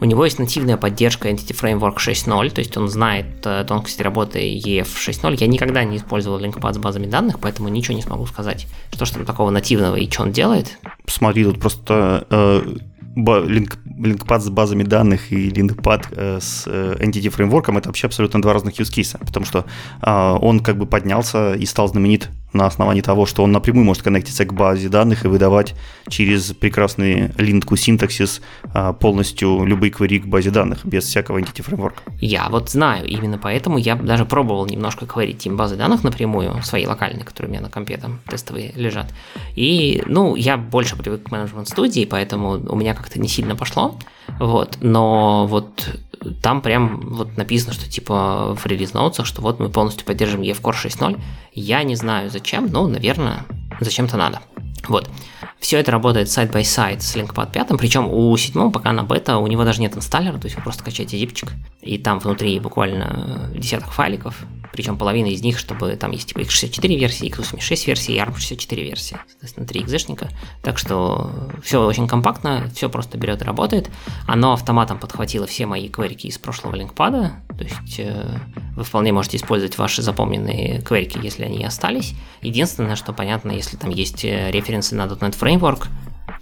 [0.00, 4.38] У него есть нативная поддержка Entity Framework 6.0, то есть он знает э, тонкости работы
[4.38, 5.36] EF 6.0.
[5.40, 9.12] Я никогда не использовал LinkPad с базами данных, поэтому ничего не смогу сказать, что же
[9.12, 10.78] там такого нативного и что он делает.
[11.06, 12.76] Смотри, тут просто э,
[13.16, 18.42] линк, линкпад с базами данных и линкпад э, с э, Entity фреймворком это вообще абсолютно
[18.42, 19.64] два разных use case, потому что
[20.02, 24.02] э, он как бы поднялся и стал знаменит на основании того, что он напрямую может
[24.02, 25.74] коннектиться к базе данных и выдавать
[26.08, 28.40] через прекрасный линку синтаксис
[28.72, 32.02] а, полностью любые query к базе данных без всякого entity фреймворка.
[32.20, 36.86] Я вот знаю, именно поэтому я даже пробовал немножко кварить им базы данных напрямую, свои
[36.86, 39.12] локальные, которые у меня на компе там тестовые лежат.
[39.54, 43.98] И, ну, я больше привык к менеджмент студии, поэтому у меня как-то не сильно пошло.
[44.38, 45.88] Вот, но вот
[46.34, 50.60] там прям вот написано, что типа в релиз ноутсах, что вот мы полностью поддержим EF
[50.60, 51.20] Core 6.0.
[51.52, 53.44] Я не знаю зачем, но, наверное,
[53.80, 54.40] зачем-то надо.
[54.88, 55.10] Вот.
[55.58, 59.64] Все это работает side-by-side с LinkPad 5, причем у седьмого пока на бета у него
[59.64, 64.36] даже нет инсталлера, то есть вы просто качаете зипчик, и там внутри буквально десяток файликов,
[64.76, 69.16] причем половина из них, чтобы там есть типа x64 версии, x86 версии и ARM64 версии,
[69.26, 70.28] соответственно, 3 экзешника.
[70.62, 73.90] Так что все очень компактно, все просто берет и работает.
[74.26, 78.38] Оно автоматом подхватило все мои кверики из прошлого линкпада, то есть э,
[78.76, 82.14] вы вполне можете использовать ваши запомненные кверики, если они остались.
[82.42, 85.88] Единственное, что понятно, если там есть э, референсы на .NET Framework,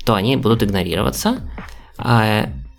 [0.04, 1.40] то они будут игнорироваться.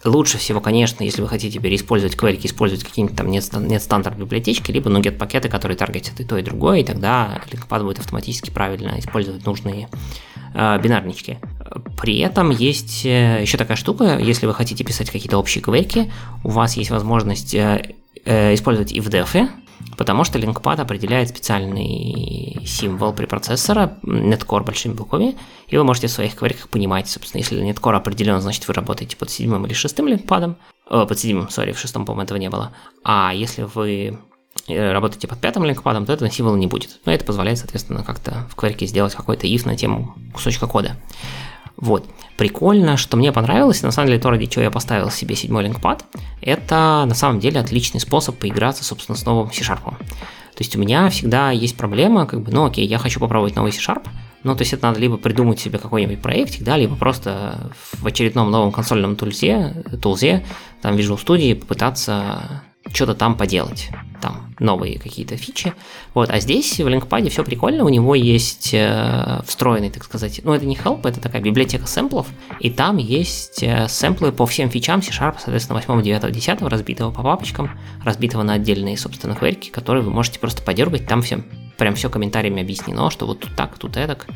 [0.05, 4.71] Лучше всего, конечно, если вы хотите переиспользовать кверики, использовать какие-нибудь там нет, нет стандарт библиотечки,
[4.71, 8.99] либо нугет пакеты, которые таргетят и то, и другое, и тогда линкпад будет автоматически правильно
[8.99, 9.89] использовать нужные
[10.53, 11.39] э, бинарнички.
[11.99, 16.11] При этом есть э, еще такая штука, если вы хотите писать какие-то общие кверики,
[16.43, 17.95] у вас есть возможность э,
[18.25, 19.49] э, использовать ifdef,
[19.97, 26.11] Потому что линкпад определяет специальный символ при процессора, netcore большими буквами, и вы можете в
[26.11, 30.57] своих квариках понимать, собственно, если netcore определен, значит вы работаете под седьмым или шестым линкпадом,
[30.89, 32.73] э, под седьмым, сори, в шестом, по-моему, этого не было.
[33.03, 34.19] А если вы
[34.67, 36.99] работаете под пятым линкпадом, то этого символа не будет.
[37.05, 40.97] Но это позволяет, соответственно, как-то в кверке сделать какой-то if на тему кусочка кода.
[41.77, 42.09] Вот.
[42.37, 46.05] Прикольно, что мне понравилось, на самом деле то, ради чего я поставил себе седьмой линкпад,
[46.41, 49.83] это на самом деле отличный способ поиграться, собственно, с новым C-Sharp.
[49.83, 53.73] То есть у меня всегда есть проблема, как бы, ну окей, я хочу попробовать новый
[53.73, 54.07] C-Sharp,
[54.43, 58.51] ну, то есть это надо либо придумать себе какой-нибудь проектик, да, либо просто в очередном
[58.51, 60.45] новом консольном тулзе, тулзе
[60.81, 62.61] там Visual Studio попытаться
[62.93, 63.89] что-то там поделать,
[64.21, 65.73] там новые какие-то фичи.
[66.13, 70.53] Вот, а здесь в линкпаде все прикольно, у него есть э, встроенный, так сказать, ну
[70.53, 72.27] это не help, это такая библиотека сэмплов,
[72.59, 77.23] и там есть э, сэмплы по всем фичам C-Sharp, соответственно, 8, 9, 10, разбитого по
[77.23, 77.71] папочкам,
[78.03, 81.45] разбитого на отдельные, собственно, кверики, которые вы можете просто подергать, там всем
[81.77, 84.27] прям все комментариями объяснено, что вот тут так, тут эдак.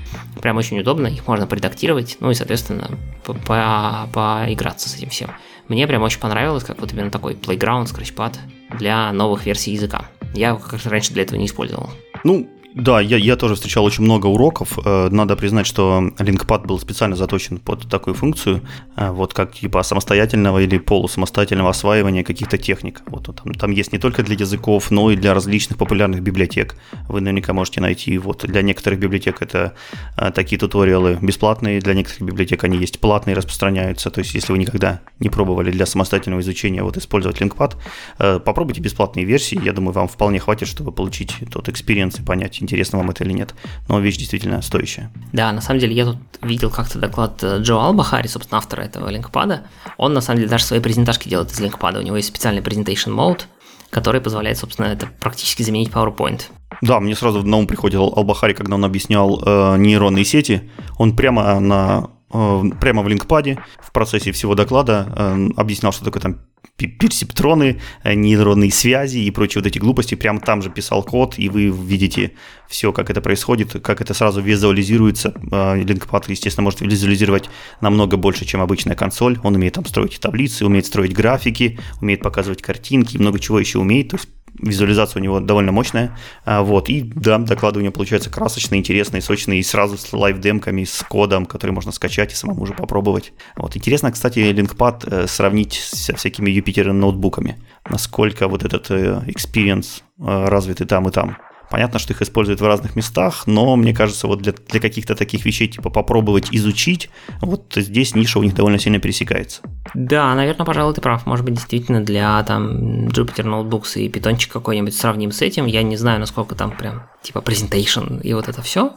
[0.42, 2.90] Прям очень удобно, их можно предактировать, ну и, соответственно,
[3.24, 5.32] по поиграться с этим всем.
[5.70, 8.40] Мне прям очень понравилось, как вот именно такой playground, скретчпад
[8.78, 10.06] для новых версий языка.
[10.34, 11.92] Я как-то раньше для этого не использовал.
[12.24, 14.78] Ну, да, я, я тоже встречал очень много уроков.
[14.86, 18.62] Э, надо признать, что линкпад был специально заточен под такую функцию,
[18.96, 23.02] э, вот как типа самостоятельного или полусамостоятельного осваивания каких-то техник.
[23.08, 26.76] Вот там, там есть не только для языков, но и для различных популярных библиотек.
[27.08, 28.20] Вы наверняка можете найти.
[28.20, 29.74] Вот для некоторых библиотек это
[30.16, 34.12] э, такие туториалы бесплатные, для некоторых библиотек они есть платные, распространяются.
[34.12, 37.78] То есть, если вы никогда не пробовали для самостоятельного изучения вот использовать LINQPad,
[38.18, 39.60] попробуйте бесплатные версии.
[39.64, 43.34] Я думаю, вам вполне хватит, чтобы получить тот experience и понять, интересно вам это или
[43.34, 43.54] нет.
[43.88, 45.12] Но вещь действительно стоящая.
[45.34, 49.10] Да, на самом деле я тут видел как-то доклад э, Джо Албахари, собственно, автора этого
[49.10, 49.64] линкпада.
[49.98, 52.00] Он на самом деле даже свои презентажки делает из линкпада.
[52.00, 53.42] У него есть специальный presentation mode,
[53.90, 56.44] который позволяет, собственно, это практически заменить PowerPoint.
[56.82, 60.70] Да, мне сразу на ум приходил Албахари, когда он объяснял э, нейронные сети.
[60.98, 66.40] Он прямо на прямо в линкпаде в процессе всего доклада э, объяснял, что такое там
[66.76, 70.16] персептроны, э, нейронные связи и прочие вот эти глупости.
[70.16, 72.34] Прямо там же писал код, и вы видите
[72.68, 75.34] все, как это происходит, как это сразу визуализируется.
[75.52, 77.50] Линкпад, естественно, может визуализировать
[77.82, 79.40] намного больше, чем обычная консоль.
[79.44, 84.10] Он умеет там строить таблицы, умеет строить графики, умеет показывать картинки, много чего еще умеет.
[84.10, 84.30] То есть
[84.62, 89.22] визуализация у него довольно мощная, а, вот, и да, доклады у него получаются красочные, интересные,
[89.22, 93.34] сочные, и сразу с лайв-демками, с кодом, который можно скачать и самому уже попробовать.
[93.56, 97.58] Вот, интересно, кстати, линкпад э, сравнить со всякими Юпитер ноутбуками,
[97.90, 101.38] насколько вот этот э, experience э, развит и там, и там.
[101.70, 105.46] Понятно, что их используют в разных местах, но мне кажется, вот для, для каких-то таких
[105.46, 107.10] вещей, типа попробовать изучить,
[107.42, 109.62] вот здесь ниша у них довольно сильно пересекается.
[109.94, 111.26] Да, наверное, пожалуй, ты прав.
[111.26, 115.66] Может быть, действительно для там Jupyter Notebooks и питончик какой-нибудь сравним с этим.
[115.66, 118.94] Я не знаю, насколько там прям типа presentation и вот это все,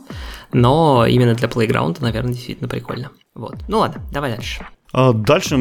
[0.53, 3.11] но именно для Playground, наверное, действительно прикольно.
[3.35, 3.57] Вот.
[3.69, 4.67] Ну ладно, давай дальше.
[4.93, 5.57] А дальше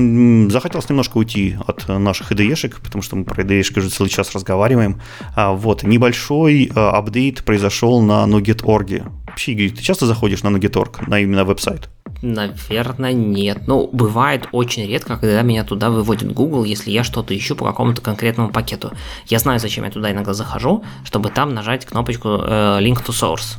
[0.49, 5.01] захотелось немножко уйти от наших IDE-шек, потому что мы про IDE-шки уже целый час разговариваем.
[5.35, 9.03] А, вот, небольшой а, апдейт произошел на Nugget.org.
[9.27, 11.89] Вообще, Игорь, ты часто заходишь на Nugget.org, на именно веб-сайт?
[12.21, 13.67] Наверное, нет.
[13.67, 18.01] Ну, бывает очень редко, когда меня туда выводит Google, если я что-то ищу по какому-то
[18.01, 18.91] конкретному пакету.
[19.27, 23.57] Я знаю, зачем я туда иногда захожу, чтобы там нажать кнопочку э, Link to Source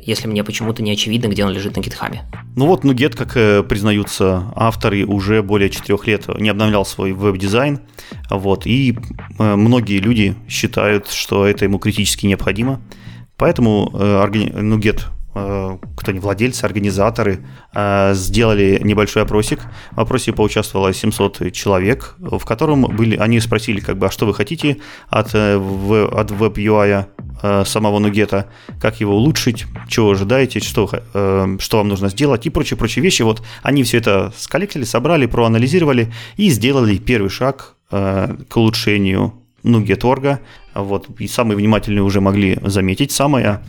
[0.00, 2.22] если мне почему-то не очевидно, где он лежит на гитхабе.
[2.56, 7.80] Ну вот Nuget, как э, признаются авторы, уже более четырех лет не обновлял свой веб-дизайн,
[8.30, 8.96] вот, и
[9.38, 12.80] э, многие люди считают, что это ему критически необходимо,
[13.36, 17.40] поэтому э, Nuget Э, кто не владельцы, организаторы,
[17.74, 19.60] э, сделали небольшой опросик.
[19.92, 24.34] В опросе поучаствовало 700 человек, в котором были, они спросили, как бы, а что вы
[24.34, 24.76] хотите
[25.08, 25.56] от, э,
[26.12, 27.06] от веб-UI
[27.64, 30.86] самого нугета, как его улучшить, чего ожидаете, что,
[31.58, 33.22] что вам нужно сделать и прочие-прочие вещи.
[33.22, 40.40] Вот они все это сколлектили, собрали, проанализировали и сделали первый шаг к улучшению Нугеторга.
[40.74, 43.12] Вот, и самые внимательные уже могли заметить.
[43.12, 43.62] Самое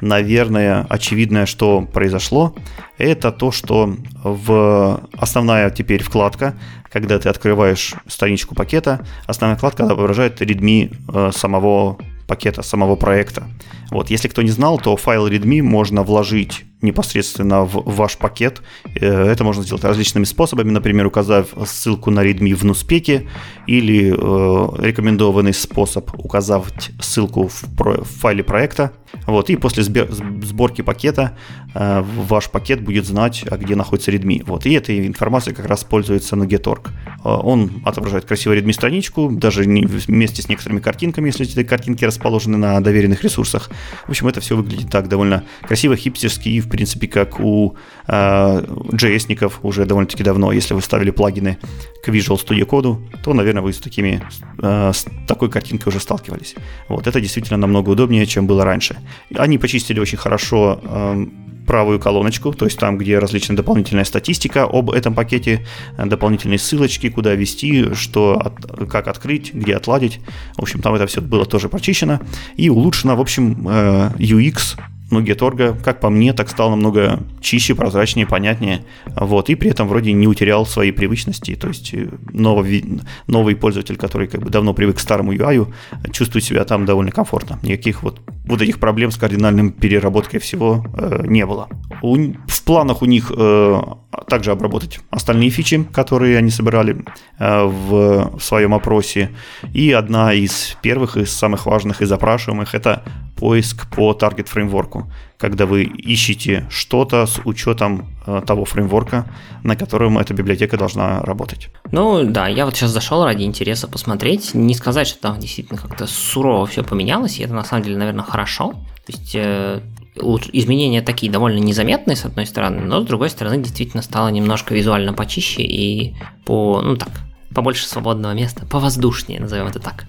[0.00, 2.54] наверное, очевидное, что произошло,
[2.98, 6.54] это то, что в основная теперь вкладка,
[6.90, 13.44] когда ты открываешь страничку пакета, основная вкладка отображает readme э, самого пакета, самого проекта.
[13.90, 18.62] Вот, если кто не знал, то файл readme можно вложить непосредственно в ваш пакет.
[19.00, 23.28] Э, это можно сделать различными способами, например, указав ссылку на readme в нуспеке
[23.66, 28.92] или э, рекомендованный способ указать ссылку в, про, в файле проекта.
[29.26, 31.36] Вот, и после сборки пакета
[31.74, 34.42] э, ваш пакет будет знать, а где находится readme.
[34.44, 36.88] Вот, и эта информация как раз пользуется на Getorg.
[37.24, 42.04] Э, он отображает красивую readme страничку, даже не, вместе с некоторыми картинками, если эти картинки
[42.04, 43.70] расположены на доверенных ресурсах.
[44.06, 49.60] В общем, это все выглядит так довольно красиво, хипстерски и принципе, как у э, JS-ников
[49.62, 50.52] уже довольно-таки давно.
[50.52, 51.58] Если вы ставили плагины
[52.02, 54.22] к Visual Studio Code, то, наверное, вы с, такими,
[54.62, 56.54] э, с такой картинкой уже сталкивались.
[56.88, 58.96] Вот, это действительно намного удобнее, чем было раньше.
[59.36, 61.26] Они почистили очень хорошо э,
[61.66, 65.66] правую колоночку, то есть там, где различная дополнительная статистика об этом пакете,
[65.96, 70.20] дополнительные ссылочки, куда ввести, что, от, как открыть, где отладить.
[70.56, 72.20] В общем, там это все было тоже прочищено
[72.56, 73.14] и улучшено.
[73.14, 74.76] В общем, UX
[75.10, 78.84] ну, GetOrg, как по мне, так стал намного чище, прозрачнее, понятнее.
[79.06, 81.54] Вот, и при этом вроде не утерял свои привычности.
[81.56, 85.72] То есть э, новый, новый пользователь, который как бы давно привык к старому UI,
[86.12, 87.58] чувствует себя там довольно комфортно.
[87.62, 91.68] Никаких вот, вот этих проблем с кардинальным переработкой всего э, не было.
[92.02, 93.80] У, в планах у них э,
[94.28, 97.04] также обработать остальные фичи, которые они собирали
[97.38, 99.30] э, в, в своем опросе.
[99.72, 103.02] И одна из первых и самых важных и запрашиваемых это
[103.36, 109.26] поиск по таргет фреймворку, когда вы ищете что-то с учетом э, того фреймворка,
[109.62, 111.68] на котором эта библиотека должна работать.
[111.92, 114.54] Ну да, я вот сейчас зашел ради интереса посмотреть.
[114.54, 118.24] Не сказать, что там действительно как-то сурово все поменялось, и это на самом деле, наверное,
[118.24, 118.72] хорошо.
[119.06, 119.80] То есть э,
[120.14, 125.12] изменения такие довольно незаметные, с одной стороны, но с другой стороны, действительно стало немножко визуально
[125.12, 127.10] почище и по, ну так,
[127.54, 130.06] побольше свободного места, повоздушнее, назовем это так.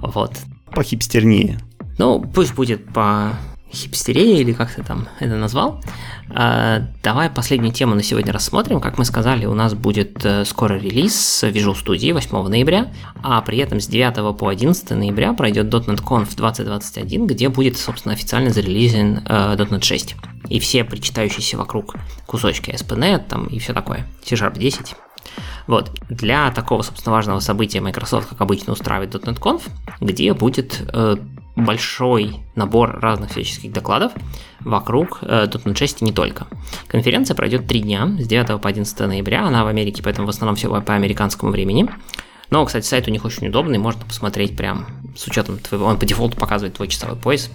[0.00, 0.32] Вот.
[0.72, 1.58] Похипстернее.
[1.98, 3.32] Ну, пусть будет по
[3.72, 5.80] хипстерии или как ты там это назвал.
[6.30, 8.80] А, давай последнюю тему на сегодня рассмотрим.
[8.80, 12.92] Как мы сказали, у нас будет э, скоро релиз Visual Studio 8 ноября,
[13.22, 18.14] а при этом с 9 по 11 ноября пройдет .NET Conf 2021, где будет, собственно,
[18.14, 20.16] официально зарелизен э, .NET 6.
[20.48, 21.94] И все причитающиеся вокруг
[22.26, 24.06] кусочки ASP.NET там и все такое.
[24.24, 24.94] C-Sharp 10.
[25.66, 25.90] Вот.
[26.08, 29.62] Для такого, собственно, важного события Microsoft, как обычно, устраивает .NET Conf,
[30.00, 31.16] где будет э,
[31.58, 34.12] большой набор разных всяческих докладов
[34.60, 36.46] вокруг э, .NET 6 и не только.
[36.86, 40.56] Конференция пройдет три дня, с 9 по 11 ноября, она в Америке, поэтому в основном
[40.56, 41.88] все по американскому времени.
[42.50, 44.86] Но, кстати, сайт у них очень удобный, можно посмотреть прям
[45.16, 47.50] с учетом твоего, он по дефолту показывает твой часовой пояс.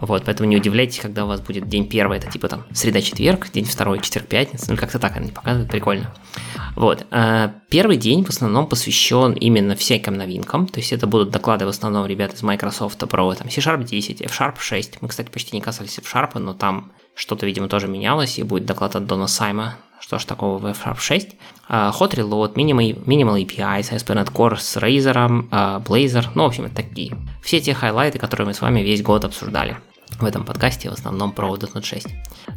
[0.00, 3.66] Вот, поэтому не удивляйтесь, когда у вас будет день первый, это типа там среда-четверг, день
[3.66, 6.14] второй, четверг-пятница, ну как-то так они показывают, прикольно.
[6.74, 11.66] Вот, э, первый день в основном посвящен именно всяким новинкам, то есть это будут доклады
[11.66, 15.60] в основном ребят из Microsoft про там C-Sharp 10, F-Sharp 6, мы, кстати, почти не
[15.60, 20.18] касались F-Sharp, но там что-то, видимо, тоже менялось, и будет доклад от Дона Сайма, что
[20.18, 21.28] ж такого в F-Sharp 6.
[21.68, 26.64] Uh, Hot Reload, Minimal, Minimal API, ASP.NET Core с Razer, uh, Blazor, ну, в общем,
[26.64, 27.16] это такие.
[27.42, 29.76] Все те highlight ы, которые мы с вами весь год обсуждали
[30.18, 32.06] в этом подкасте в основном про .NET 6.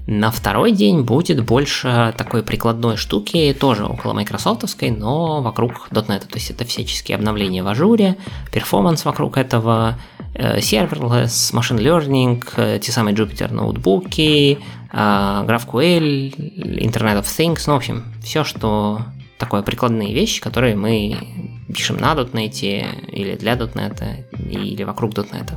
[0.07, 6.27] На второй день будет больше такой прикладной штуки, тоже около майкрософтовской, но вокруг .NET.
[6.27, 8.17] То есть это всяческие обновления в Azure,
[8.51, 9.97] performance вокруг этого,
[10.35, 14.59] э, serverless, machine learning, э, те самые Jupyter ноутбуки,
[14.91, 16.35] э, GraphQL,
[16.79, 19.01] Internet of Things, ну, в общем, все, что
[19.37, 21.17] такое прикладные вещи, которые мы
[21.73, 25.53] пишем на .NET или для .NET или вокруг .NET.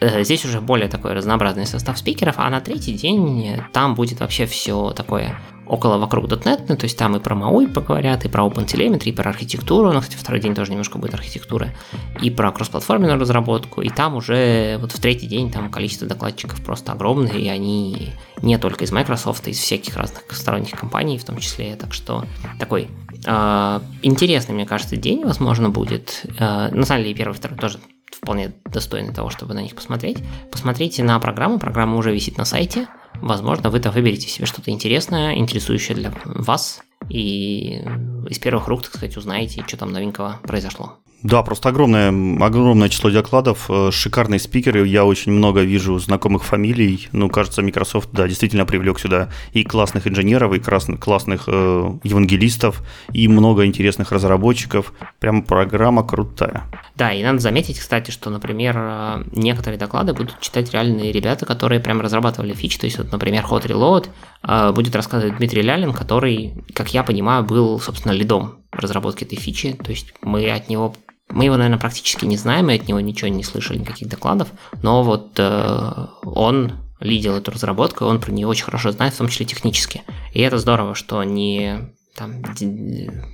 [0.00, 4.46] Э, здесь уже более такой разнообразный состав спикеров, а на третий день там будет вообще
[4.46, 8.44] все такое около вокруг .NET, ну, то есть там и про MAUI поговорят, и про
[8.44, 11.74] OpenTelemetry, и про архитектуру, ну, кстати, второй день тоже немножко будет архитектуры,
[12.20, 16.92] и про кроссплатформенную разработку, и там уже вот в третий день там количество докладчиков просто
[16.92, 18.10] огромное, и они
[18.42, 22.24] не только из Microsoft, а из всяких разных сторонних компаний в том числе, так что
[22.58, 22.88] такой
[23.24, 26.26] э, интересный, мне кажется, день, возможно, будет.
[26.38, 27.78] Э, на самом деле, первый, второй тоже
[28.10, 30.18] вполне достойны того, чтобы на них посмотреть.
[30.50, 32.88] Посмотрите на программу, программа уже висит на сайте.
[33.14, 37.82] Возможно, вы там выберете себе что-то интересное, интересующее для вас, и
[38.28, 40.98] из первых рук, так сказать, узнаете, что там новенького произошло.
[41.22, 42.08] Да, просто огромное,
[42.44, 48.08] огромное число докладов, э, шикарные спикеры, я очень много вижу знакомых фамилий, ну, кажется, Microsoft,
[48.12, 54.10] да, действительно привлек сюда и классных инженеров, и классных, классных э, евангелистов, и много интересных
[54.10, 56.64] разработчиков, прям программа крутая.
[56.96, 61.80] Да, и надо заметить, кстати, что, например, э, некоторые доклады будут читать реальные ребята, которые
[61.80, 64.08] прям разрабатывали фичи, то есть, вот, например, Hot Reload
[64.42, 69.74] э, будет рассказывать Дмитрий Лялин, который, как я понимаю, был, собственно, лидом разработки этой фичи,
[69.74, 70.94] то есть мы от него
[71.32, 74.48] мы его, наверное, практически не знаем, и от него ничего не слышали, никаких докладов,
[74.82, 79.18] но вот э, он лидил эту разработку, и он про нее очень хорошо знает, в
[79.18, 80.02] том числе технически.
[80.32, 82.42] И это здорово, что не там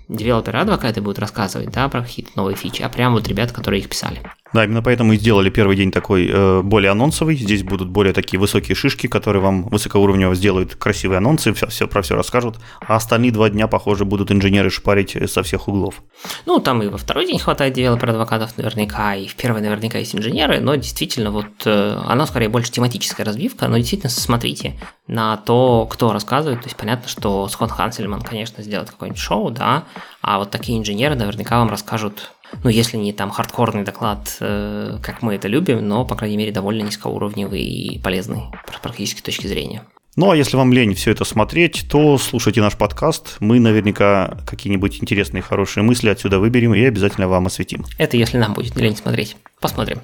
[0.08, 3.52] developer ы advocate ы будут рассказывать, да, про какие-то новые фичи, а прям вот ребята,
[3.52, 4.22] которые их писали.
[4.52, 7.36] Да, именно поэтому и сделали первый день такой э, более анонсовый.
[7.36, 12.00] Здесь будут более такие высокие шишки, которые вам высокоуровнево сделают красивые анонсы, все, все про
[12.02, 12.56] все расскажут.
[12.80, 16.02] А остальные два дня, похоже, будут инженеры шпарить со всех углов.
[16.46, 20.14] Ну, там и во второй день хватает developer-advocate ов наверняка, и в первый наверняка есть
[20.14, 24.74] инженеры, но действительно вот э, оно скорее больше тематическая развивка, но действительно смотрите
[25.06, 26.60] на то, кто рассказывает.
[26.62, 29.84] То есть понятно, что Скотт Хансельман, конечно, сделает какое-нибудь шоу, да,
[30.22, 32.32] а вот такие инженеры наверняка вам расскажут
[32.64, 36.52] ну, если не там хардкорный доклад, э, как мы это любим, но, по крайней мере,
[36.52, 38.42] довольно низкоуровневый и полезный
[38.74, 39.82] с практической точки зрения.
[40.16, 43.36] Ну, а если вам лень все это смотреть, то слушайте наш подкаст.
[43.38, 47.84] Мы наверняка какие-нибудь интересные, хорошие мысли отсюда выберем и обязательно вам осветим.
[47.98, 49.36] Это если нам будет лень смотреть.
[49.60, 50.00] Посмотрим.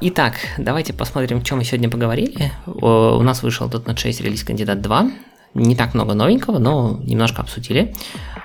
[0.00, 2.52] Итак, давайте посмотрим, о чем мы сегодня поговорили.
[2.64, 5.10] У нас вышел .NET 6 релиз кандидат 2.
[5.54, 7.94] Не так много новенького, но немножко обсудили.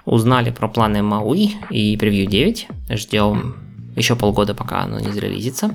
[0.05, 2.67] Узнали про планы MAUI и превью 9.
[2.91, 3.55] Ждем
[3.95, 5.71] еще полгода, пока оно не зарелизится.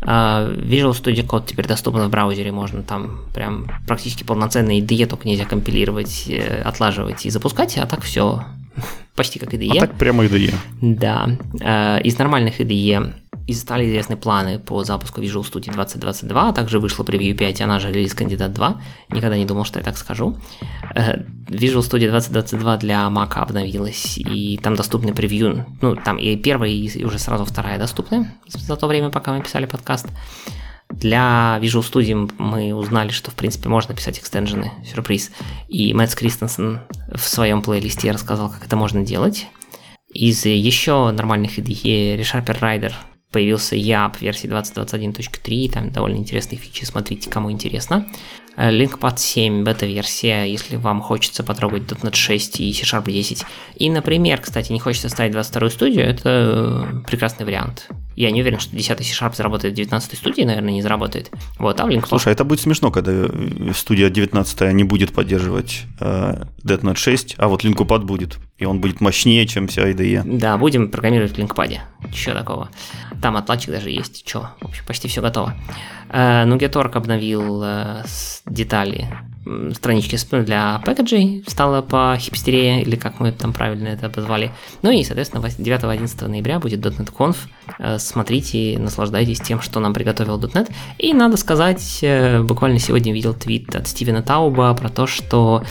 [0.00, 5.26] А, Visual Studio Code теперь доступен в браузере, можно там прям практически полноценный IDE, только
[5.26, 8.44] нельзя компилировать, э, отлаживать и запускать, а так все
[9.16, 9.76] почти как IDE.
[9.76, 10.54] А так прямо IDE.
[10.80, 11.28] Да.
[11.60, 13.12] А, из нормальных IDE
[13.48, 17.78] и стали известны планы по запуску Visual Studio 2022, а также вышло превью 5, она
[17.78, 18.80] же релиз кандидат 2.
[19.08, 20.36] Никогда не думал, что я так скажу.
[20.94, 26.70] Э, Visual Studio 2022 для Mac обновилась, и там доступны превью, ну, там и первая,
[26.70, 30.08] и уже сразу вторая доступны за то время, пока мы писали подкаст.
[30.90, 35.30] Для Visual Studio мы узнали, что, в принципе, можно писать экстенжены, сюрприз.
[35.68, 36.80] И Мэтт Кристенсен
[37.14, 39.46] в своем плейлисте рассказал, как это можно делать.
[40.12, 42.92] Из еще нормальных IDE ReSharper Rider
[43.30, 48.06] появился YAP версии 2021.3, там довольно интересные фичи, смотрите, кому интересно.
[48.56, 53.44] LinkPad 7 бета-версия, если вам хочется потрогать .NET 6 и C-Sharp 10.
[53.76, 57.88] И, например, кстати, не хочется ставить 22 студию, это прекрасный вариант.
[58.18, 61.30] Я не уверен, что 10 C-Sharp заработает в 19 студии, наверное, не заработает.
[61.60, 62.08] Вот, а в LinkPad...
[62.08, 63.12] Слушай, это будет смешно, когда
[63.72, 69.00] студия 19 не будет поддерживать э, .NET 6, а вот LinkPad будет, и он будет
[69.00, 70.22] мощнее, чем вся IDE.
[70.36, 71.78] Да, будем программировать в LinkPad.
[72.12, 72.70] Чего такого?
[73.22, 74.24] Там отладчик даже есть.
[74.24, 75.54] Че, в общем, почти все готово.
[76.10, 78.02] Э, Nugetorg обновил э,
[78.46, 79.06] детали
[79.74, 84.52] странички для пэкэджей стало по хипстерее, или как мы там правильно это обозвали.
[84.82, 87.36] Ну и, соответственно, 9-11 ноября будет .NET Conf.
[87.78, 90.70] Э, смотрите, наслаждайтесь тем, что нам приготовил .NET.
[90.98, 92.04] И надо сказать,
[92.42, 95.62] буквально сегодня видел твит от Стивена Тауба про то, что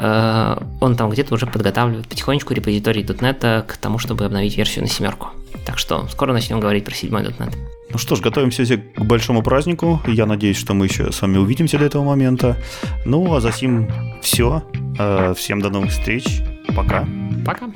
[0.00, 5.30] он там где-то уже подготавливает потихонечку репозиторий .NET к тому, чтобы обновить версию на семерку.
[5.64, 7.54] Так что скоро начнем говорить про седьмой .NET.
[7.90, 10.00] Ну что ж, готовимся все к большому празднику.
[10.06, 12.56] Я надеюсь, что мы еще с вами увидимся до этого момента.
[13.04, 13.90] Ну, а за сим
[14.20, 14.62] все.
[14.98, 16.40] Э, всем до новых встреч.
[16.74, 17.06] Пока.
[17.46, 17.68] Пока.